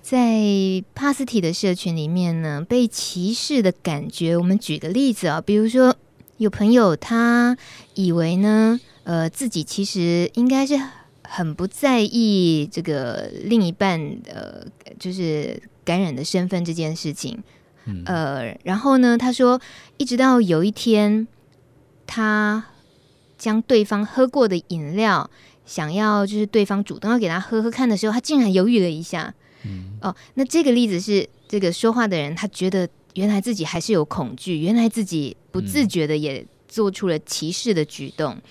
[0.00, 0.40] 在
[0.94, 5.96] 帕斯提的社群里面呢，被歧视的感觉，我们举个例子啊，比如说
[6.36, 7.56] 有朋友他
[7.94, 10.80] 以为呢，呃，自己其实应该是。
[11.32, 14.66] 很不在意这个另一半呃，
[14.98, 17.40] 就是感染的身份这件事情，
[17.84, 19.60] 嗯、呃，然后呢，他说，
[19.96, 21.28] 一直到有一天，
[22.04, 22.66] 他
[23.38, 25.30] 将对方喝过的饮料，
[25.64, 29.32] 想要就是对方主动要给他喝喝看的时候，他竟然犹豫了一下。
[29.64, 38.42] 嗯、哦，那这个例子是这个说话的人，他觉得原来自己还是有恐惧，原来自己不自觉的也做出了歧视的举动，嗯、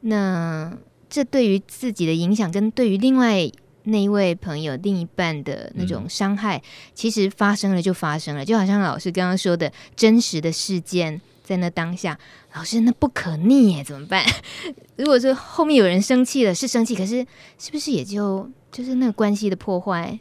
[0.00, 0.78] 那。
[1.12, 3.46] 这对于自己的影响，跟对于另外
[3.82, 6.62] 那一位朋友、另一半的那种伤害，嗯、
[6.94, 12.18] 其实发生了就发生了，就好像老师刚刚说的，真实的事件在那当下，
[12.54, 14.24] 老师那不可逆耶，怎么办？
[14.96, 17.26] 如果说后面有人生气了，是生气，可是
[17.58, 20.18] 是不是也就就是那个关系的破坏？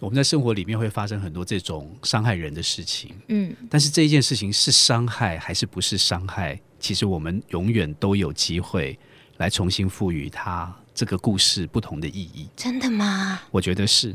[0.00, 6.58] 我们在生活里面会发生很多这种伤害人的事情，嗯，但是这一件事情是伤害还是不是伤害？
[6.80, 8.98] 其实我们永远都有机会。
[9.42, 12.48] 来重新赋予它这个故事不同的意义。
[12.54, 13.40] 真的吗？
[13.50, 14.14] 我觉得是。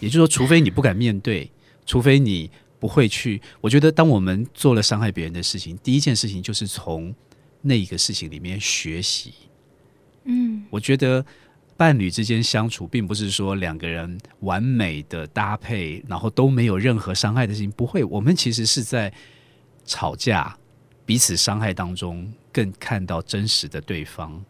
[0.00, 1.48] 也就是说，除非你不敢面对，
[1.86, 3.40] 除非你不会去。
[3.60, 7.14] 我觉得，当我们做了伤害别人的事情，第一件事情就是从
[7.62, 9.32] 那一个事情里面学习。
[10.24, 11.24] 嗯，我觉得
[11.76, 17.70] 伴侣之间相处，并不是说两个人完美的搭配，然后都没有任何伤害的事情。
[17.70, 19.12] 不会，我们其实是在
[19.84, 20.56] 吵架、
[21.06, 24.44] 彼此伤害当中，更看到真实的对方。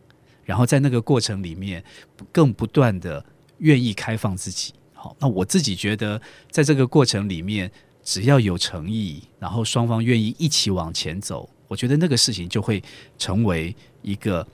[0.44, 1.82] 然后在那个过程里面，
[2.32, 3.24] 更不断的
[3.58, 4.72] 愿意开放自己。
[4.92, 7.70] 好，那我自己觉得，在这个过程里面，
[8.02, 12.82] 只要有诚意，然后双方愿意一起往前走，我觉得那个事情就会
[13.18, 14.46] 成为一个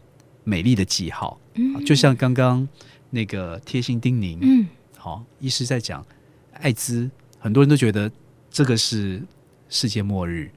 [0.45, 1.39] 美丽的记号。
[1.55, 2.69] 嗯，就像刚刚
[3.11, 6.05] 那个贴心叮咛，嗯，好，医师在讲
[6.53, 8.11] 艾滋，很多人都觉得
[8.51, 9.23] 这个是
[9.69, 10.51] 世界末日。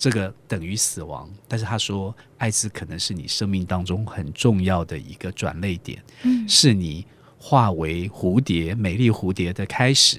[0.00, 7.04] 这个等于死亡，但是他说，艾滋可能是你生命当中很重要的一个转捩点，嗯，是你
[7.38, 10.18] 化为蝴蝶、美丽蝴蝶的开始。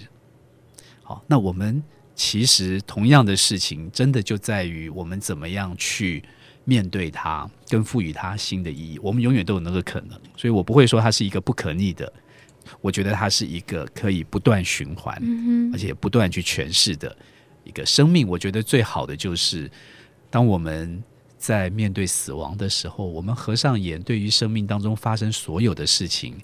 [1.02, 1.82] 好，那我们
[2.16, 6.24] 其实同样的事情，真的就在于我们怎么样去
[6.66, 9.00] 面对它，跟赋予它新的意义。
[9.00, 12.12] 我们永远都有那个可能，所以我不会说它是一个不可逆的，
[12.82, 17.16] 我觉得它是一个可以不断循环，嗯，而且不断去诠释的。
[17.66, 19.70] 一个生命，我觉得最好的就是，
[20.32, 21.04] 当我们
[21.40, 26.36] 在面对死亡的时候，我们合上眼，对于生命当中发生所有的事情，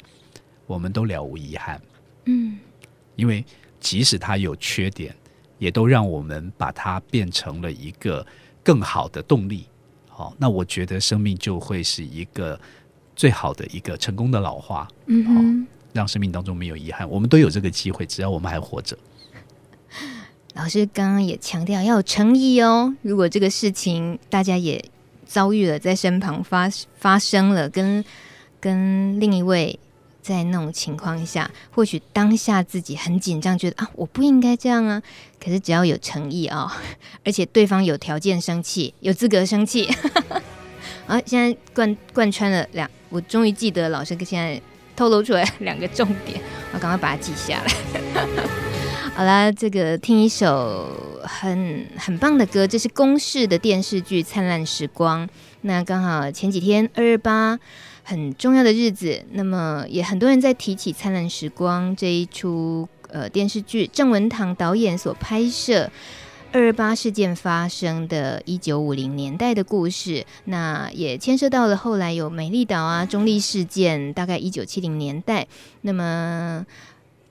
[0.65, 1.79] 我们都了无遗憾。
[2.23, 2.57] 嗯，
[3.17, 3.43] 因为
[3.81, 5.13] 即使它有缺点，
[5.59, 8.25] 也都让我们把它变成了一个
[8.63, 9.65] 更好的动力。
[10.07, 12.57] 好，那我觉得生命就会是一个
[13.17, 14.87] 最好的一个成功的老化。
[15.07, 18.97] 嗯哼，让生命当中没有遗憾，我们都有这个机会，只要我们还活着。
[20.55, 22.95] 老师刚刚也强调要有诚意哦。
[23.01, 24.83] 如果这个事情大家也
[25.25, 28.03] 遭遇了，在身旁发发生了，跟
[28.61, 29.77] 跟另一位
[30.21, 35.03] 在那种情况下，或许当下自己很紧张，觉得啊，我不应该这样啊。
[35.43, 36.81] 可是只要有诚意啊、
[37.25, 39.89] 而且对方有条件生气，有资格生气。
[41.05, 44.59] 啊，现在贯贯穿了两，我终于记得老师现在
[44.95, 46.39] 透露出来两个重点，
[46.71, 48.64] 我赶快把它记下来。
[49.15, 50.89] 好啦，这个听一首
[51.23, 55.25] 很很棒的歌，这是公视的电视剧《灿烂时光》。
[55.61, 57.57] 那刚好前几天二二八
[58.03, 65.89] 很重要的日子，那么也很多人在提起《灿烂时光》这一出呃电视剧，郑文堂导演所拍摄。
[66.51, 75.47] 二二八事件发生的一九五零年代的故事，那也牵涉到了后来有美丽岛啊、中立事件，大概一九七零年代，
[75.83, 76.65] 那么。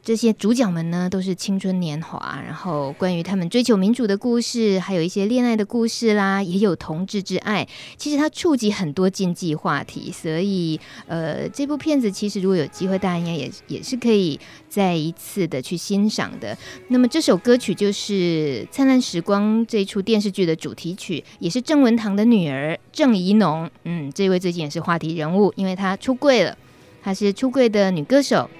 [0.04, 7.66] 这些主角们呢，都是青春年华，然后关于他们追求民主的故事，还有一些恋爱的故事啦，也有同志之爱。
[7.96, 14.38] 其实它触及很多禁忌话题，所以呃，这部片子其实如果有机会，大家应该也也是可以
[14.68, 16.54] 再一次的去欣赏的。
[16.88, 18.12] 那么这首歌曲就是
[18.70, 23.70] 《灿烂时光》这一出电视剧的主题曲，也是郑文堂的女儿郑怡农。
[23.84, 26.54] 嗯，这位最近也是话题人物，因为她出柜了，
[27.02, 28.50] 她是出柜的女歌手。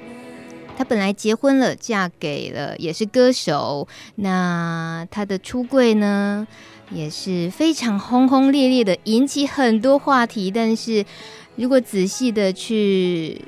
[0.77, 3.87] 她本来结婚了，嫁给了也是歌手。
[4.17, 6.47] 那她的出柜呢，
[6.91, 10.51] 也是非常轰轰烈烈的，引起很多话题。
[10.51, 11.05] 但是
[11.55, 13.41] 如果仔细的去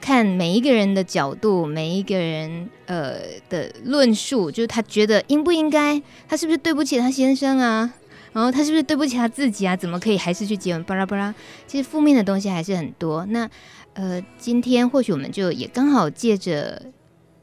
[0.00, 3.16] 看每一个人的角度，每一个人呃
[3.48, 7.92] 的论述，就是他觉得应不应该，他是不是对不起他先生啊？
[8.32, 9.74] 然后他是不是对不起他自己啊？
[9.74, 10.84] 怎么可以还是去结婚？
[10.84, 11.34] 巴拉巴拉，
[11.66, 13.26] 其实负面的东西还是很多。
[13.26, 13.50] 那。
[13.94, 16.80] 呃，今天或许我们就也刚好借着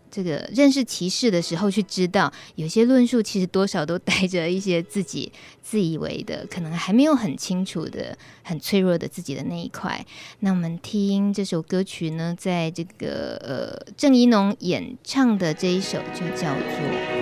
[0.10, 5.31] 这个认识歧视的时候，去知道有些论述其实多少都带着一些自己
[5.62, 10.03] 自以为的，可能还没有很清楚的、很脆弱的自己的那一块。
[10.39, 16.62] 那我们听这首歌曲呢，在这个呃郑怡农演唱的这一首就叫做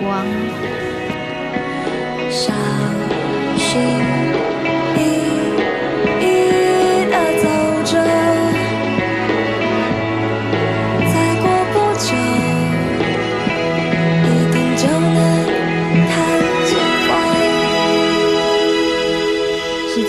[0.00, 0.24] 光》。
[2.30, 2.54] 小
[3.58, 4.15] 心。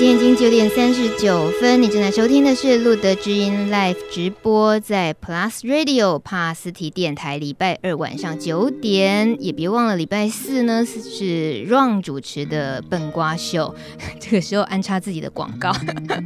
[0.07, 13.75] 已经九点三十九分，你正在收听的是路德之音 Live 直播，在 Plus Radio 帕斯提电台，礼拜二晚上九点，也别忘了礼拜四呢是 Ron 主持的笨瓜秀，
[14.17, 15.73] 这个时候安插自己的广告，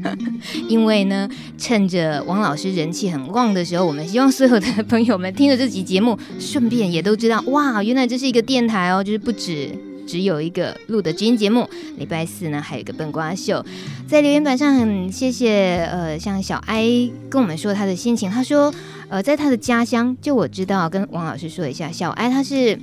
[0.69, 9.75] 因为呢，趁着王老师人气很旺的时候，我们希望所有的朋友们听了这集节目，顺便也都知道，哇，原来这是一个电台哦，就是不止。
[10.11, 13.65] 只有一个录的知音节目，礼拜四呢还有一个笨瓜秀，
[14.09, 16.83] 在留言板上很谢谢呃，像小艾
[17.29, 18.73] 跟我们说他的心情，他说
[19.07, 22.77] 呃，在他的家乡，就我知道跟王老师说一下，小艾他是，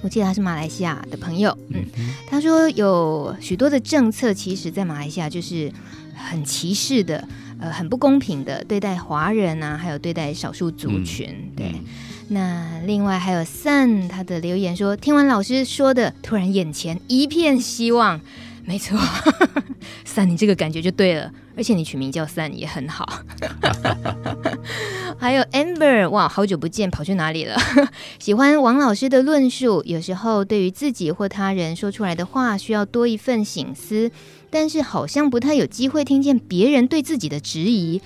[0.00, 1.84] 我记得他是马来西亚的朋友，嗯，
[2.26, 5.70] 他说有许多的政策，其实在马来西亚就是
[6.14, 7.28] 很歧视的，
[7.60, 11.74] 呃，很不公平的对待华人啊，还有对待少数族群，嗯、对。
[12.28, 18.20] 那另外还有 Sun 他的留言说，听完老师说的，突然眼前一片希望。
[18.66, 18.98] 没错，
[20.06, 23.06] Sun 你这个感觉就对了，而且你取名叫 Sun 也很好。
[25.20, 27.56] 还有 Amber，哇，好久不见，跑去哪里了？
[28.18, 34.10] 喜欢王老师的论述，有时候对于自己或他人说出来的话，需要多一份省思。
[34.54, 38.00] 但是好像不太有机会听见别人对自己的质疑，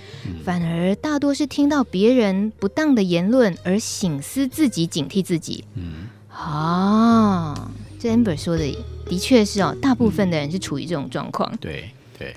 [0.47, 5.63] 反而大多是听到别人不当的言论而醒思自己，警惕自己。
[5.75, 7.71] 嗯，啊，
[8.01, 8.65] 这 Amber 说的
[9.07, 11.55] 的确是哦，大部分的人是处于这种状况。
[11.61, 12.35] 对对，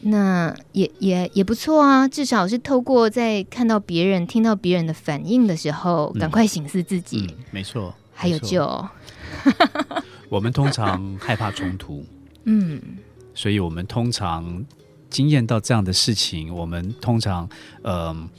[0.00, 7.26] 那也也也不错啊，至少是透过在看到别人、听到别人的反应的时候，赶快醒思自己。
[7.28, 8.64] 嗯，没错，还有救。
[10.30, 12.02] 我们通常害怕冲突。
[12.44, 12.80] 嗯。
[13.36, 14.64] 所以，我们通常
[15.08, 17.48] 经验到这样的事情，我们通常，
[17.82, 18.30] 嗯、呃，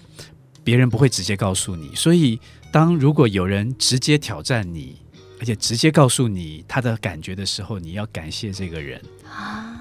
[0.63, 1.95] 别人不会直接告诉你。
[1.95, 2.37] 所以，
[2.71, 4.97] 当如果有人直接挑战你，
[5.39, 8.99] 而且直接告诉你他的感觉的时候，你要感谢这个人。
[9.29, 9.79] 啊，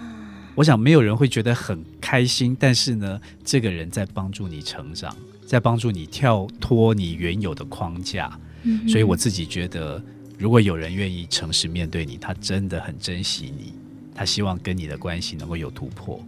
[0.54, 8.38] 我想没有人会觉得很开心，但是呢，这个人在帮助你成长，在帮助你跳脱你原有的框架。
[8.64, 10.02] 嗯，所以我自己觉得，
[10.38, 13.72] 如果有人愿意诚实面对你，他真的很珍惜你。
[14.16, 16.18] 他希望跟你的关系能够有突破。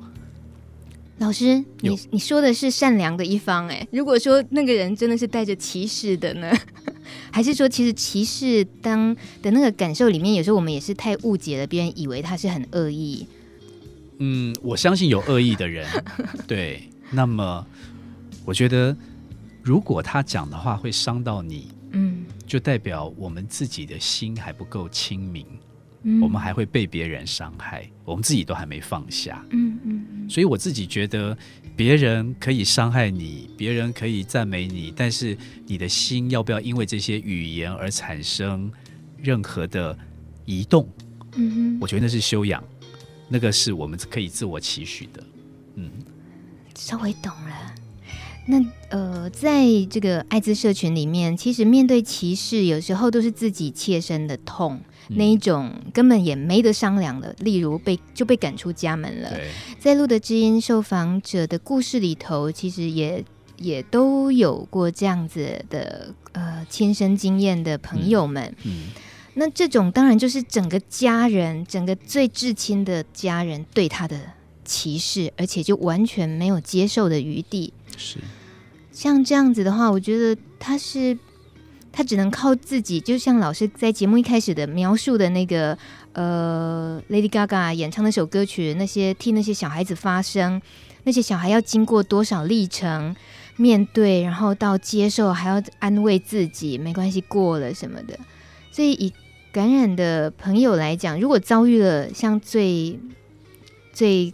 [1.18, 3.88] 老师，你你说的是善良的一方哎。
[3.90, 6.52] 如果说那个人真的是带着歧视的呢？
[7.32, 13.26] 还是说其实歧视当的那个感受里面，有时候我们也是太误解了，别人以为他是很恶意。
[14.18, 15.88] 嗯，我相信有恶意的人。
[16.46, 17.66] 对，那么
[18.44, 18.94] 我觉得。
[19.60, 25.44] 如果他讲的话会伤到你，嗯，就代表我们自己的心还不够清明，
[26.02, 31.36] 嗯，我们还会被别人伤害，我们自己都还没放下，嗯嗯，所以我自己觉得，
[31.76, 35.36] 别人可以伤害你，别人可以赞美你，但是
[35.66, 38.70] 你的心要不要因为这些语言而产生
[39.20, 39.96] 任何的
[40.44, 40.88] 移动？
[41.34, 42.62] 嗯哼，我觉得那是修养，
[43.28, 45.22] 那个是我们可以自我期许的，
[45.74, 45.90] 嗯，
[46.76, 47.74] 稍微懂了。
[48.50, 57.34] 那呃，在这个艾滋社群里面，其实面对歧视，有时候都是自己切身的痛，嗯、那一种根本也没得商量的。
[57.40, 59.32] 例如被就被赶出家门了。
[59.78, 63.24] 在路德知音受访者的故事里头，其实也
[63.56, 68.54] 也都有过这样子的呃亲身经验的朋友们。
[68.64, 68.74] 嗯，嗯
[69.34, 74.20] 那这种当然就是整个家人，整个最至亲的家人对他的
[74.64, 77.72] 歧视，而且就完全没有接受的余地。
[77.96, 78.18] 是。
[78.90, 81.16] 像这样子的话，我觉得他是
[81.90, 85.76] 他只能靠自己，就像老师在节目一开始的描述的那个
[86.12, 90.60] 呃，Lady Gaga 演唱那首歌曲，那些替那些小孩子发声，
[91.04, 93.16] 那些小孩要经过多少历程，
[93.56, 98.18] 面对，然后到接受，还要安慰自己，没关系，过了什么的。
[98.70, 99.12] 所以以
[99.50, 102.98] 感染的朋友来讲，如果遭遇了像最
[103.92, 104.32] 最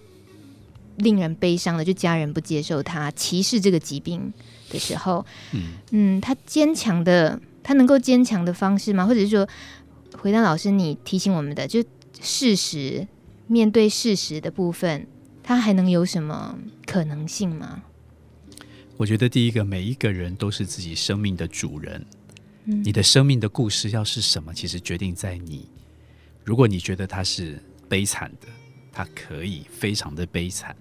[0.96, 4.32] 令人悲伤的，就家人不接受他，歧视这个疾病。
[4.70, 9.06] 的时候，嗯嗯，他坚强的，他能够坚强的方式吗？
[9.06, 9.48] 或者是说，
[10.16, 11.84] 回到老师你提醒我们的，就
[12.20, 13.06] 事实，
[13.46, 15.06] 面对事实的部分，
[15.42, 17.82] 他还能有什么可能性吗？
[18.96, 22.06] 我觉得第一个，每一个人都是自己生命的主人，
[22.66, 25.68] 嗯，你的生命的故事要是什么，其实决定在你。
[26.44, 28.46] 如果你觉得他是悲惨的，
[28.92, 30.76] 他可以非常的悲惨。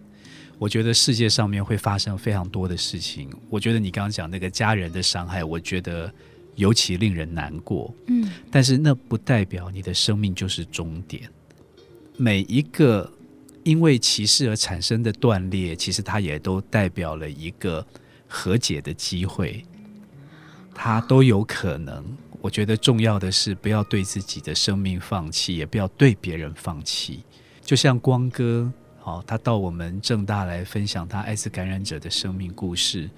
[0.60, 3.30] 我觉得世界上面会发生非常多的事情。
[3.50, 6.14] 我觉得你刚刚讲那个家人的伤害，我觉得
[6.56, 7.94] 尤其令人难过。
[8.08, 11.30] 嗯，但是那不代表你的生命就是终点。
[12.16, 13.12] 每一个
[13.64, 17.86] 因为歧视而产生的断裂，其实它也都代表了一个
[18.28, 19.66] 和解的机会，
[20.74, 22.06] 它都有可能。
[22.40, 27.24] 我觉得重要的是不要对自己的生命放弃，也不要对别人放弃。
[27.66, 28.72] 就像光哥。
[29.06, 33.10] 好，他到我们正大来分享他艾滋感染者的生命故事，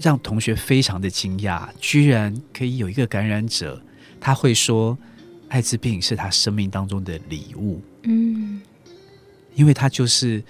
[0.00, 3.80] 让同学非常的惊讶，居然可以有一个感染者，
[4.20, 4.98] 他会说
[5.46, 7.80] 艾滋病是他生命当中的礼物。
[8.02, 8.60] 嗯，
[9.54, 10.42] 因为他就是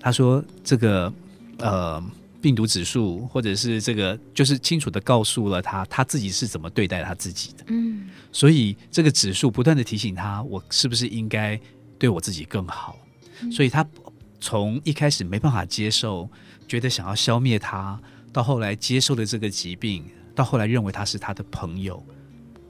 [0.00, 1.12] 他说这个
[1.58, 2.02] 呃
[2.40, 7.64] 病毒指数，或者是这个就是清楚的告诉了他他自己是怎么对待他自己的。
[7.66, 11.60] 嗯，所以这个指数不断的提醒他，我是不是应该
[11.98, 12.96] 对我自己更好？
[13.52, 13.86] 所以他。
[14.44, 16.28] 从一开始没办法接受，
[16.68, 17.98] 觉得想要消灭他，
[18.30, 22.04] 到后来接受了这个疾病，到后来认为他是他的朋友。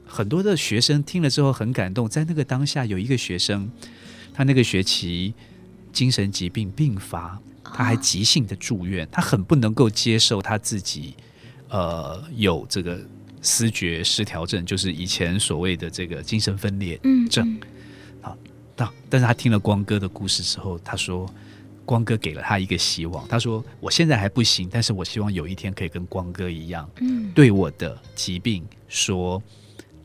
[0.05, 3.69] 很多的学生听了之后很感动，在那个当下，有一个学生，
[4.33, 5.33] 他那个学期
[5.91, 11.13] 精神疾病病发，他还急性的住院，他很不能够接受他自己，
[11.67, 13.05] 呃，有这个
[13.41, 16.97] 思觉失调症，就是以前所谓的这个精神分裂
[17.29, 17.59] 症。
[18.21, 18.37] 好，
[18.77, 21.29] 但但是他听了光哥的故事之后，他说。
[21.85, 29.41] 光哥给了他一个希望，他说：“我现在还不行，但是我希望有一天可以跟光哥一样，嗯，对我的疾病说，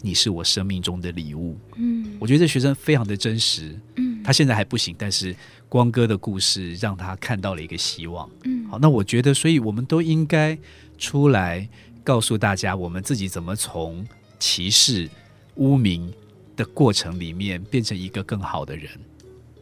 [0.03, 5.35] 你是我生命中的礼物。”嗯，我觉得这学生非常的真实，嗯，他现在还不行，但是
[5.69, 8.29] 光哥的故事让他看到了一个希望。
[8.45, 10.59] 嗯，好，那我觉得，所以我们都应该
[10.99, 11.67] 出来
[12.05, 14.07] 告诉大家，我们自己怎么从
[14.39, 15.09] 歧视、
[15.55, 16.13] 污名
[16.57, 18.91] 的过程里面变成一个更好的人。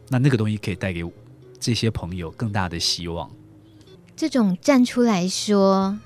[0.09, 1.12] 那那个东西可以带给我。
[1.61, 3.31] 这些朋友更大的希望，
[4.17, 5.99] 这种站出来说，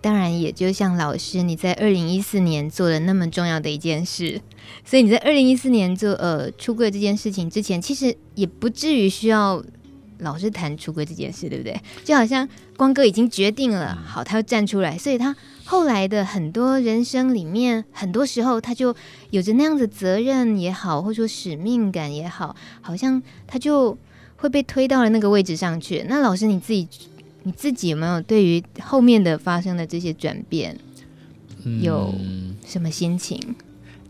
[0.00, 4.40] 当然也就像老师你在二零一四年做了那么重要的一件事，
[4.84, 9.62] 所以你在二零一四年做呃出柜这件事情之前，其实也不至于需要
[10.18, 11.80] 老是谈出柜这件事，对不对？
[12.04, 12.46] 就好像
[12.76, 15.34] 光哥已经决定了，好，他要站出来，所以他
[15.64, 18.94] 后来的很多人生里面，很多时候他就
[19.30, 23.96] 有着那样的责任也好，或者说使命感也好，好像他就。
[24.40, 26.02] 会被推到了那个位置上去。
[26.08, 26.88] 那老师你自己，
[27.42, 30.74] 你自己有没有对于后面的发生的这些转变，
[31.82, 32.14] 有
[32.66, 33.38] 什么心情？
[33.46, 33.54] 嗯，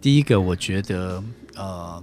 [0.00, 1.20] 第一个，我觉得，
[1.56, 2.00] 呃，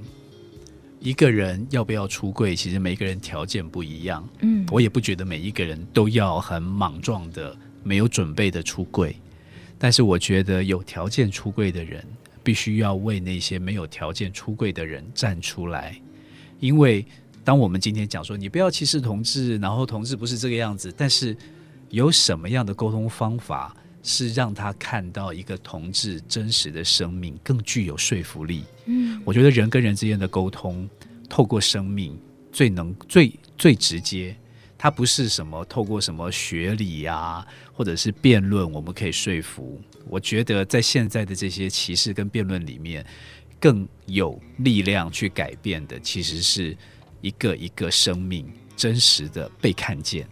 [1.00, 4.28] 一个人要不要出柜，其实每个人条件不一样。
[4.42, 9.16] 嗯，我也不觉得每一个人都要很莽撞的、没有准备的出柜。
[9.80, 12.04] 但是，我觉得有条件出柜的人，
[12.44, 15.98] 必须要为那些没有条件出柜的人站出来，
[16.60, 17.06] 因为。
[17.48, 21.34] 当我们今天讲说你不要歧视同志，然后同志不是这个样子，但是
[21.88, 23.74] 有什么样的沟通方法
[24.04, 28.66] 是让他看到一个同志真实的生命更具有说服力。
[28.88, 30.90] 嗯，我觉得人跟人之间的沟通，
[31.30, 32.20] 透过生命
[32.52, 34.36] 最能最最直接。
[34.78, 39.82] 它不是什么透过什么学理呀、啊，或者是辩论，我们可以说服。
[40.10, 43.06] 我觉得在现在的这些歧视跟辩论里面，
[43.58, 46.78] 更有力量去改变的，其实是
[47.22, 50.28] 一个一个生命真实的被看见，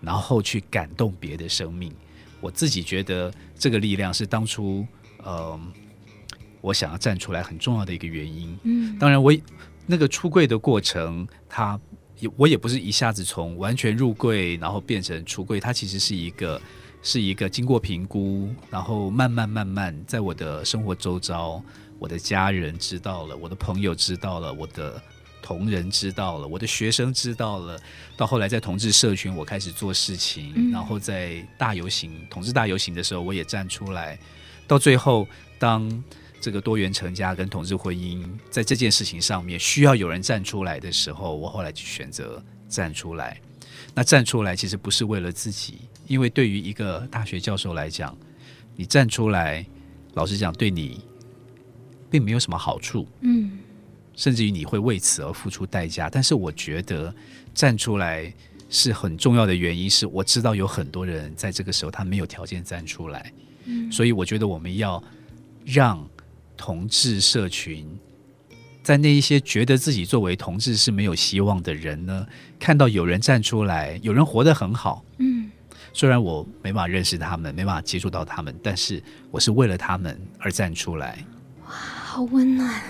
[0.00, 1.92] 然后去感动别的生命。
[2.40, 4.86] 我自己觉得这个力量是当初，
[5.22, 5.60] 呃，
[6.60, 8.58] 我想要站出来很重要的一个原因。
[8.64, 9.32] 嗯，当然我
[9.86, 11.80] 那个出柜的过程，它
[12.18, 12.30] 也。
[12.36, 16.60] 我也不是一下子从完全入柜，然后变成出柜，它其实是一个，
[17.02, 21.60] 是一个经过评估，然后慢慢慢慢，在我的生活周遭，
[21.98, 25.02] 我的家人知道了，我的朋友知道了，我的
[25.42, 27.78] 同仁知道了，我的学生知道了，
[28.16, 34.18] 到后来在同志社群，我开始做事情，嗯、然后在大游行、同志大游行的时候，我也站出来，
[34.66, 35.28] 到最后
[35.58, 36.02] 当。
[36.40, 43.40] 这个多元成家跟同志婚姻，在这件事情上面需要有人站出来的时候，我后来就选择站出来。
[43.94, 48.18] 那站出来其实不是为了自己，因为对于一个大学教授来讲，
[48.74, 49.64] 你站出来，
[50.14, 51.04] 老实讲对你
[52.10, 53.60] 并没有什么好处，嗯，
[54.22, 56.08] 甚至于你会为此而付出代价。
[56.08, 57.12] 但是我觉得
[57.52, 58.32] 站出来
[58.70, 63.32] 是很重要的原因，是我知道有很多人在这个时候他没有条件站出来，
[63.64, 65.02] 嗯，所以我觉得我们要
[65.64, 66.06] 让。
[66.54, 67.84] 同志社群，
[68.84, 72.24] 在那一些觉得自己作为同志是没有希望的人呢，
[72.60, 75.50] 看到有人站出来，有人活得很好，嗯，
[75.92, 79.02] 虽然我没办法认识他们，没办法接触到他们，但是
[79.32, 81.18] 我是为了他们而站出来。
[81.64, 82.80] 哇，好温暖，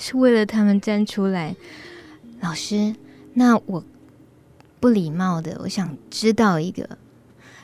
[0.00, 1.54] 是为了他们站出来。
[2.40, 2.96] 老师，
[3.34, 3.84] 那我
[4.80, 6.98] 不礼貌的，我想知道一个，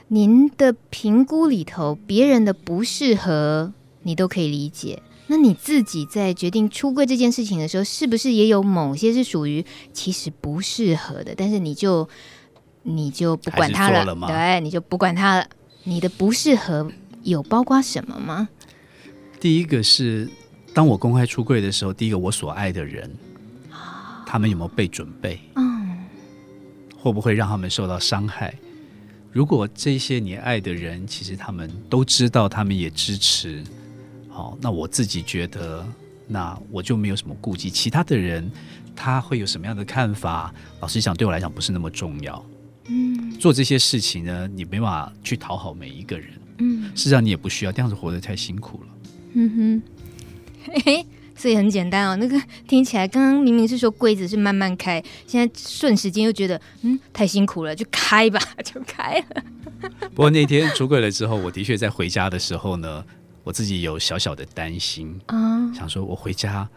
[0.06, 3.72] 您的评估里头，别人的不适合。
[4.02, 11.34] 你都可以理解，那你自己在决定出柜这件事情的时候，是不是也有某些是属于其实不适合的？
[11.36, 12.08] 但是你就
[12.84, 15.48] 你就不管他了，了对，你就不管他了。
[15.82, 16.88] 你的不适合
[17.24, 18.48] 有包括什么吗？
[19.40, 20.28] 第一个是，
[20.76, 23.10] 当我公开出柜的时候，第一个我所爱的人，
[24.26, 25.40] 他们有没有被准备？
[25.54, 25.96] 嗯，
[26.94, 28.54] 会不会让他们受到伤害？
[29.32, 33.64] 如果这些你爱的人，其实他们都知道，他们也支持。
[34.28, 35.82] 好，那我自己觉得，
[36.28, 37.70] 那我就没有什么顾忌。
[37.70, 38.46] 其他的人
[38.94, 40.52] 他会有什么样的看法？
[40.80, 42.44] 老实讲，对我来讲不是那么重要。
[42.88, 46.28] 嗯，做这些事情呢，你没办法去讨好每一个人。
[46.58, 48.88] 嗯，事实上你也不需要，这样子活得太辛苦了。
[49.38, 49.82] 嗯哼，
[51.36, 52.16] 所以很简单哦。
[52.16, 59.42] 那个听起来，刚刚明明是说柜子是慢慢开，现在瞬时间又觉得，嗯，太辛苦了，就开吧， 就开了。
[60.14, 63.04] 不过那天出柜了之后，我的确在回家的时候呢。
[63.46, 66.68] 我自己有小小的担心啊，想说我回家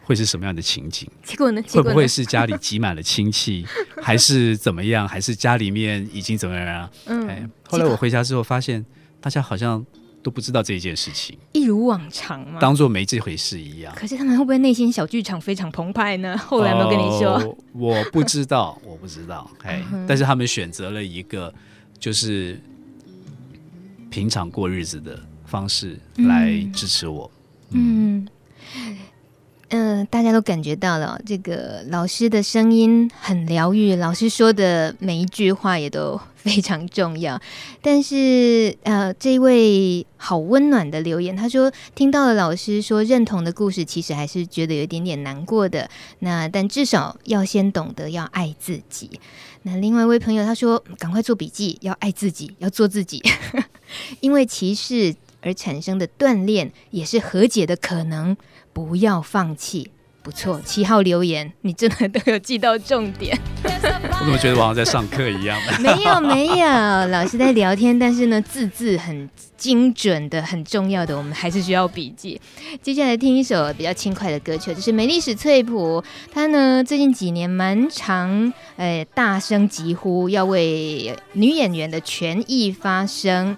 [0.00, 1.06] 会是什么样的情景？
[1.22, 1.62] 结果呢？
[1.68, 3.66] 会不会是家里挤满了亲戚，
[4.00, 5.06] 还是怎么样？
[5.06, 6.90] 还是家里面已经怎么样啊？
[7.04, 8.82] 嗯、哎，后来我回家之后发现，
[9.20, 9.84] 大家好像
[10.26, 13.94] 都不知道这一件事情，一如往常嘛，当做没这回事一样。
[13.94, 16.36] 可是他们会不会内心小剧场非常澎湃呢？
[16.48, 17.34] 后来有没有跟你说？
[17.34, 19.48] 呃、我不知道，我不知道。
[19.62, 21.54] 哎，但是他们选择了一个
[22.00, 22.60] 就是
[24.10, 25.16] 平常过日子的。
[25.48, 27.30] 方式来支持我，
[27.70, 28.26] 嗯
[29.70, 37.40] 嗯、呃，大家都感觉到了这个老师的声音很疗愈，老师说的每一句话也都非常重要。
[37.82, 45.90] 但是呃，这位好温暖的留言，他说听到了老师说认同的故事，其实还是觉得有一点点难过的。
[46.20, 49.20] 那但至少要先懂得要爱自己。
[49.62, 53.20] 那另外一位朋友他说，赶快做笔记，要爱自己，要做自己，
[54.20, 55.16] 因为歧视。
[55.42, 58.36] 而产生的锻炼也是和解的可能，
[58.72, 59.92] 不要放弃。
[60.26, 63.38] 不错，七号留言，你真的都有记到重点。
[63.62, 65.56] 我怎么觉得我好像在上课一样？
[65.78, 66.66] 没有没有，
[67.12, 72.40] 老师在聊天，但是呢，字字很精准的，很重要的，我们还是需要笔记。
[72.82, 76.02] 接下来听一首比较轻快的歌曲，就是美丽史翠普，
[76.34, 83.56] 她呢最近几年蛮常呃大声疾呼，要为女演员的权益发声。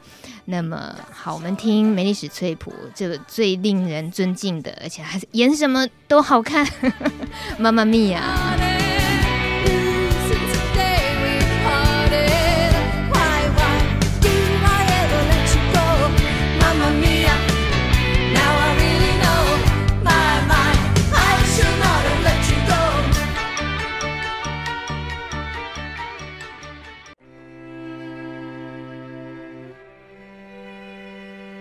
[0.50, 6.66] 那么好，我们听梅丽史翠普这个最令人尊敬的，而且还是演什么都好看，
[7.60, 8.56] 妈妈咪呀。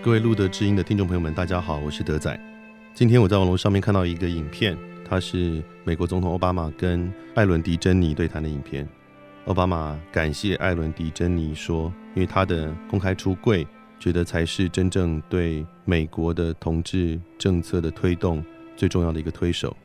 [0.08, 2.40] 各位路德之音的听众朋友们，大家好，我是德仔。
[2.94, 8.88] 今天我在网络上面看到一个影片，它是美国总统奥巴马跟艾伦迪珍妮对谈的影片。
[9.48, 13.68] 奥巴马感谢艾伦迪珍妮说，因为他的公开出柜，
[14.00, 18.42] 觉得才是真正对美国的同志政策的推动
[18.78, 19.76] 最重要的一个推手。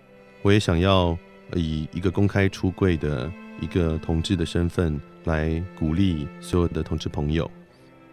[0.43, 1.19] 我也想要
[1.57, 3.29] 以一个公开出柜的
[3.61, 7.51] 一个同志的身份来鼓励所有的同志朋友。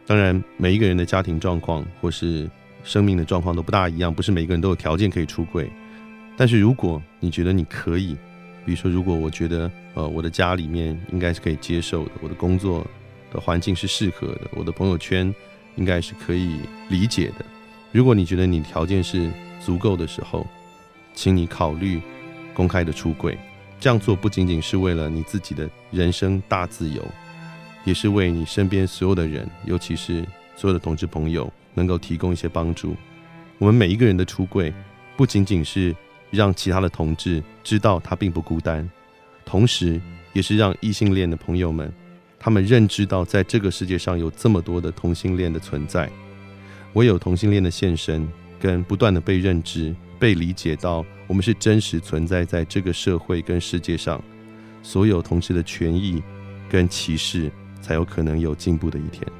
[0.09, 2.49] 当然，每一个人的家庭状况或是
[2.83, 5.69] 生命的状况都不大一样，不是每个人都有条件可以出柜。
[6.35, 8.17] 但是如果你觉得你可以，
[8.65, 12.83] 比如说，如果我觉得呃我的家里面应该是可以接受的，我的工作
[13.31, 15.31] 的环境是适合的，我的朋友圈
[15.75, 17.45] 应该是可以理解的。
[17.91, 19.29] 如果你觉得你条件是
[19.63, 20.43] 足够的时候，
[21.13, 22.01] 请你考虑
[22.55, 23.37] 公开的出柜。
[23.79, 27.07] 这样做不仅仅是为了你自己的人生大自由。
[27.85, 30.25] 也是为你身边所有的人，尤其是
[30.55, 32.95] 所有的同志朋友，能够提供一些帮助。
[33.57, 34.73] 我们每一个人的出柜，
[35.17, 35.95] 不仅仅是
[36.31, 38.87] 让其他的同志知道他并不孤单，
[39.45, 39.99] 同时
[40.33, 41.91] 也是让异性恋的朋友们，
[42.37, 46.09] 他们认知到在这个世界上有这么多的同性恋的存在。
[46.93, 48.27] 唯有同性恋的现身，
[48.59, 54.21] 跟不断的被认知、被理解到，我们是真实存在在这个社会跟世界上，
[54.81, 56.21] 所有同志的权益
[56.69, 57.51] 跟歧视。
[57.81, 59.38] 才有可能有进步的一天。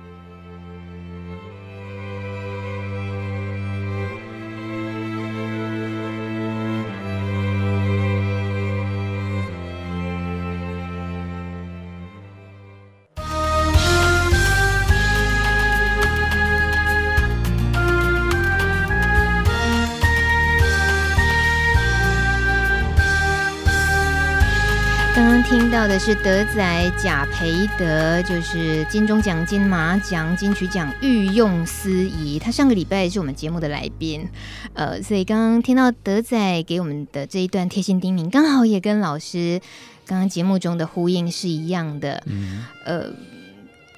[25.80, 32.38] 到的是德仔贾培德，就是金钟奖、金马奖、金曲奖御用司仪。
[32.38, 34.28] 他上个礼拜是我们节目的来宾，
[34.74, 39.62] 呃，所以刚刚听到德仔给我们的这一段贴心叮咛，刚好也跟老师
[40.06, 42.22] 刚刚节目中的呼应是一样的。
[42.26, 43.06] 嗯，呃，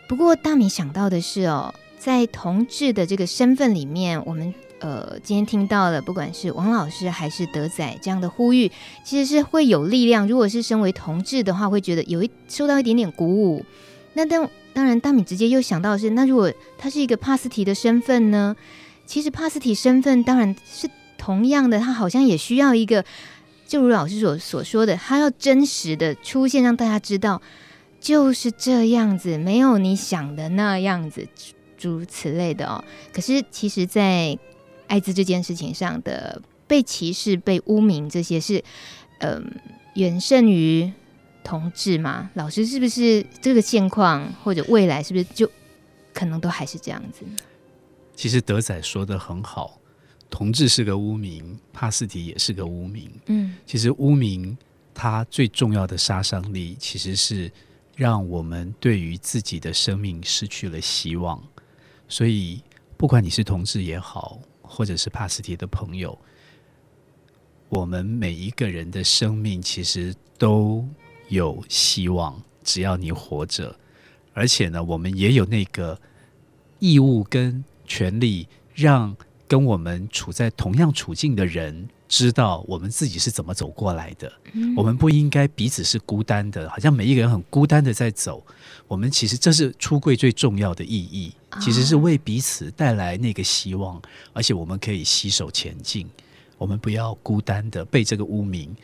[0.07, 4.53] 不过大米想到的是哦，在同志的这个身份里面，我们。
[4.81, 8.71] 呃，今天听到了，不管是王老师还是德仔这样的呼吁，
[9.03, 10.27] 其实是会有力量。
[10.27, 13.63] 如果是身为同志的话，会觉得有一受到一点点鼓舞。
[14.13, 18.55] 那当当然，大米直接又想到的是，那如果他是一个帕斯提的身份呢？
[19.05, 23.05] 其实帕斯提身份当然是同样的，他好像也需要一个，
[23.67, 27.39] 就如老师所所说的，他要真实的出现，让大家知道
[27.99, 31.27] 就是这样子，没有你想的那样子，
[31.77, 32.83] 诸如此类的哦。
[33.13, 34.37] 可是其实，在
[34.91, 38.61] 艾滋这件事情上的被歧视、被污名，这些是，
[39.19, 39.43] 嗯、呃，
[39.95, 40.91] 远胜于
[41.45, 42.29] 同志吗？
[42.33, 45.49] 老师是不是这个现况，或者未来是不是就
[46.13, 47.23] 可能都还是这样子？
[48.17, 49.79] 其实德仔说的很好，
[50.29, 53.09] 同志是个污名，帕斯提也是个污名。
[53.27, 54.57] 嗯，其实污名
[54.93, 57.49] 它最重要的杀伤力，其实是
[57.95, 61.41] 让我们对于自己的生命失去了希望。
[62.09, 62.61] 所以，
[62.97, 64.37] 不管你是同志也好，
[64.73, 66.17] 或者是帕斯提的朋友，
[67.67, 70.87] 我们每一个人的生命其实都
[71.27, 73.75] 有希望，只要你活着。
[74.33, 75.99] 而且呢，我们也有那个
[76.79, 84.31] 义务跟权利，让跟我们处在同样处境的人知道我们自己是怎么走过来的。
[84.51, 84.75] 嗯。
[84.75, 88.45] 我们不应该彼此是孤单的，好像每一个人很孤单的在走。
[88.85, 91.33] 我们其实这是出柜最重要的意义。
[91.61, 94.01] 其实是为彼此带来那个希望，
[94.33, 96.05] 而且我们可以携手前进。
[96.57, 98.75] 我们不要孤单的被这个污名，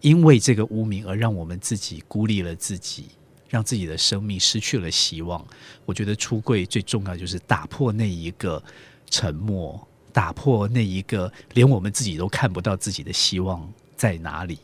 [0.00, 3.06] 因为这个污名而让我们自己孤立了自己，
[3.48, 5.44] 让自己的生命失去了希望。
[5.84, 8.62] 我觉得出柜最重要就是打破那一个
[9.10, 9.87] 沉默，
[10.18, 13.64] 打破那一个连我们自己都看不到自己的希望
[13.94, 14.58] 在哪里。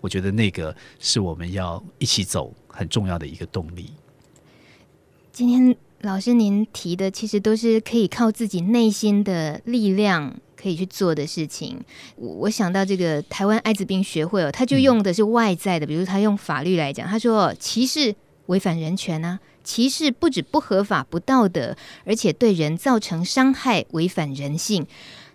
[0.00, 3.90] 我觉得那个是我们要一起走很重要的一个动力。
[5.32, 5.76] 今天。
[6.02, 11.78] 老师，您提的其实都是可以靠自己内心的力量可以去做的事情。
[12.16, 18.14] 我我想到这个台湾艾滋病学会哦，他就用的是外在的，比如他用法律来讲，他说歧视
[18.50, 24.86] 违反人权啊，歧视不止不合法、不道德，而且对人造成伤害，违反人性。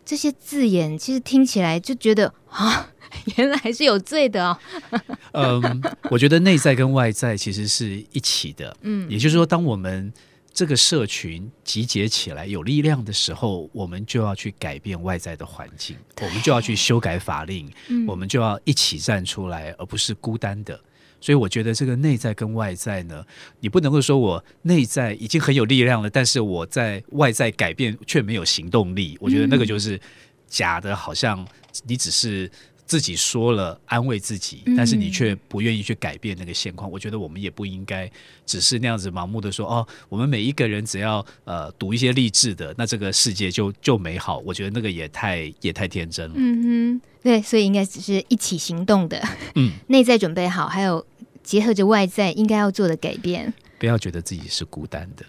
[0.06, 2.92] 这些字眼其实听起来就觉得啊，
[3.38, 4.60] 原来是有罪的哦。
[5.32, 8.76] 嗯，我觉得内在跟外在其实是一起的。
[8.82, 10.14] 嗯，也就是说，当我们
[10.54, 20.80] 这个社群集结起来有力量的时候，我们就要去改变外在的环境，我们就要去修改法令，嗯，我们就要一起站出来，而不是孤单的。
[21.20, 23.26] 所以我觉得这个内在跟外在呢，
[23.60, 29.18] 你不能够说我内在已经很有力量了，但是我在外在改变却没有行动力。
[29.20, 30.00] 我觉得那个就是
[30.48, 31.48] 假的，好像
[31.86, 32.52] 你只是。
[32.86, 36.90] 自己说了安慰自己，但是你却不愿意去改变那个现况。
[36.90, 38.10] 嗯、我觉得我们也不应该
[38.46, 44.38] 只是那样子盲目的说哦，我们每一个人只要呃读一些励志的，那这个世界就就美好。
[44.40, 46.36] 我觉得那个也太也太天真了。
[46.38, 49.22] 嗯哼，对，所以应该只是一起行动的。
[49.56, 51.06] 嗯， 内在准备好，还有
[51.44, 53.52] 结合着外在应该要做的改变。
[53.80, 55.26] 不要觉得自己是孤单的。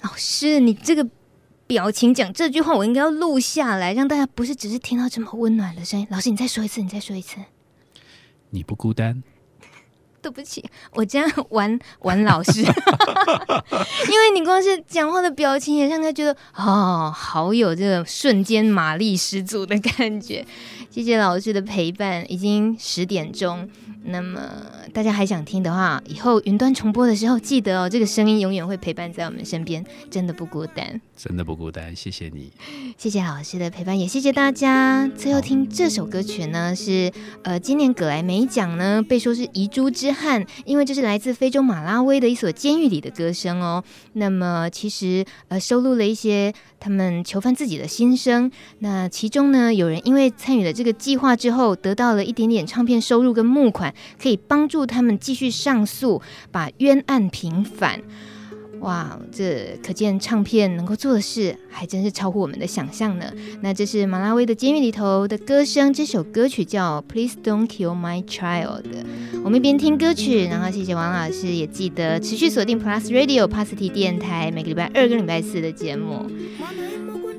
[0.00, 1.06] 老师，你这个。
[1.66, 6.06] 表情讲这句话，我应该要录下来，让大家不是只是听到这么温暖的声音。
[6.10, 7.36] 老师，你再说一次，你再说一次。
[8.50, 9.22] 你不孤单。
[10.22, 10.64] 对不起，
[10.94, 12.60] 我这样玩玩老师，
[14.10, 20.44] 因为你光是讲话的表情，也让他觉得哦，好有这个瞬间马力十足的感觉。
[20.90, 23.68] 谢谢老师的陪伴，已经十点钟。
[24.08, 24.40] 那么
[24.92, 31.96] 大家还想听的话，以后云端重播的时候，记得哦，这个声音永远会陪伴在我们身边，真的不孤单，真的不孤单。
[31.96, 32.52] 谢谢你，
[32.98, 35.08] 谢谢老师的陪伴，也谢谢大家。
[35.16, 37.10] 最后听这首歌曲呢，是
[37.42, 43.82] 呃，今年葛莱美奖呢被说是遗珠之憾，因为这是来自非洲马拉威的一所监狱里的歌声哦。
[44.12, 48.50] 那么其实呃，收录了一些他们囚犯自己的心声。
[48.80, 53.94] 那其中呢，有人因为参与了这个计划之后，得到了一点点唱片收入跟募款。
[54.20, 58.02] 可以帮助他们继续上诉，把冤案平反。
[58.86, 63.26] 哇，这可见唱片能够做的事还真是超乎我们的想象呢。
[63.60, 68.82] 那这是马拉威的监狱里头的歌声，这首歌曲叫《Please Don't Kill My Child》。
[69.42, 76.30] 我们一边听歌曲，然后谢谢王老师，也记得持续锁定 Plus Radio Party 电台，每个礼拜二跟礼拜四的节目。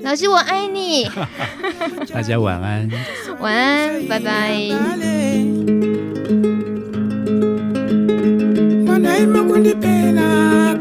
[0.02, 1.10] 老师，我爱你。
[2.14, 2.90] 大家晚安。
[3.40, 4.68] 晚安，拜拜。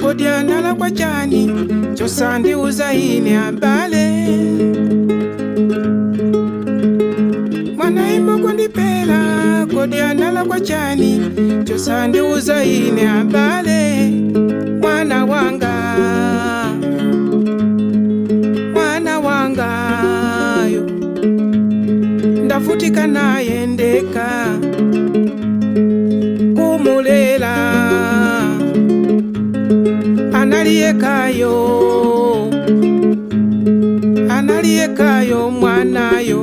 [0.07, 1.51] kodyanala kwa cyani
[1.99, 4.07] cosa ndiuza ine abale
[7.77, 11.21] mwana kundipela ndipela kodyanala kwa chani
[11.69, 14.11] cosa ndiuza ine abale
[14.81, 15.75] mwana wanga
[18.75, 20.83] mwana wangayo
[22.45, 24.27] ndafutika nayendeka
[30.67, 31.55] analiyekayo
[34.31, 36.43] analiyekayo mwanayo.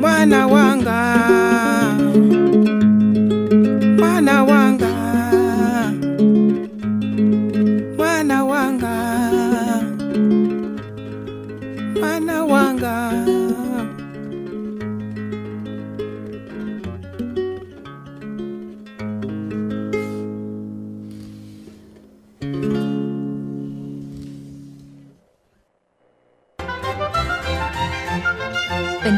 [0.00, 1.17] Mwana wanga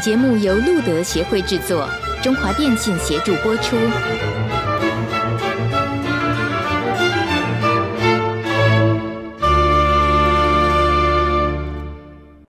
[0.01, 1.87] 节目由路德协会制作，
[2.23, 3.77] 中华电信协助播出。